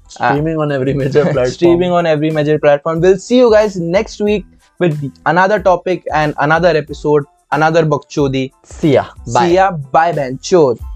Streaming 0.07 0.57
uh, 0.57 0.61
on 0.61 0.71
every 0.71 0.93
major 0.93 1.23
platform. 1.33 1.47
streaming 1.47 1.91
on 1.91 2.05
every 2.05 2.29
major 2.29 2.59
platform. 2.59 3.01
We'll 3.01 3.17
see 3.17 3.37
you 3.37 3.51
guys 3.51 3.79
next 3.79 4.21
week 4.21 4.45
with 4.79 5.11
another 5.25 5.59
topic 5.61 6.05
and 6.13 6.33
another 6.39 6.69
episode, 6.69 7.25
another 7.51 7.85
Bakchodi. 7.85 8.51
See 8.63 8.93
ya. 8.93 9.05
Bye. 9.33 9.47
See 9.47 9.55
ya. 9.55 9.71
Bye, 9.71 10.13
Benchod. 10.13 10.90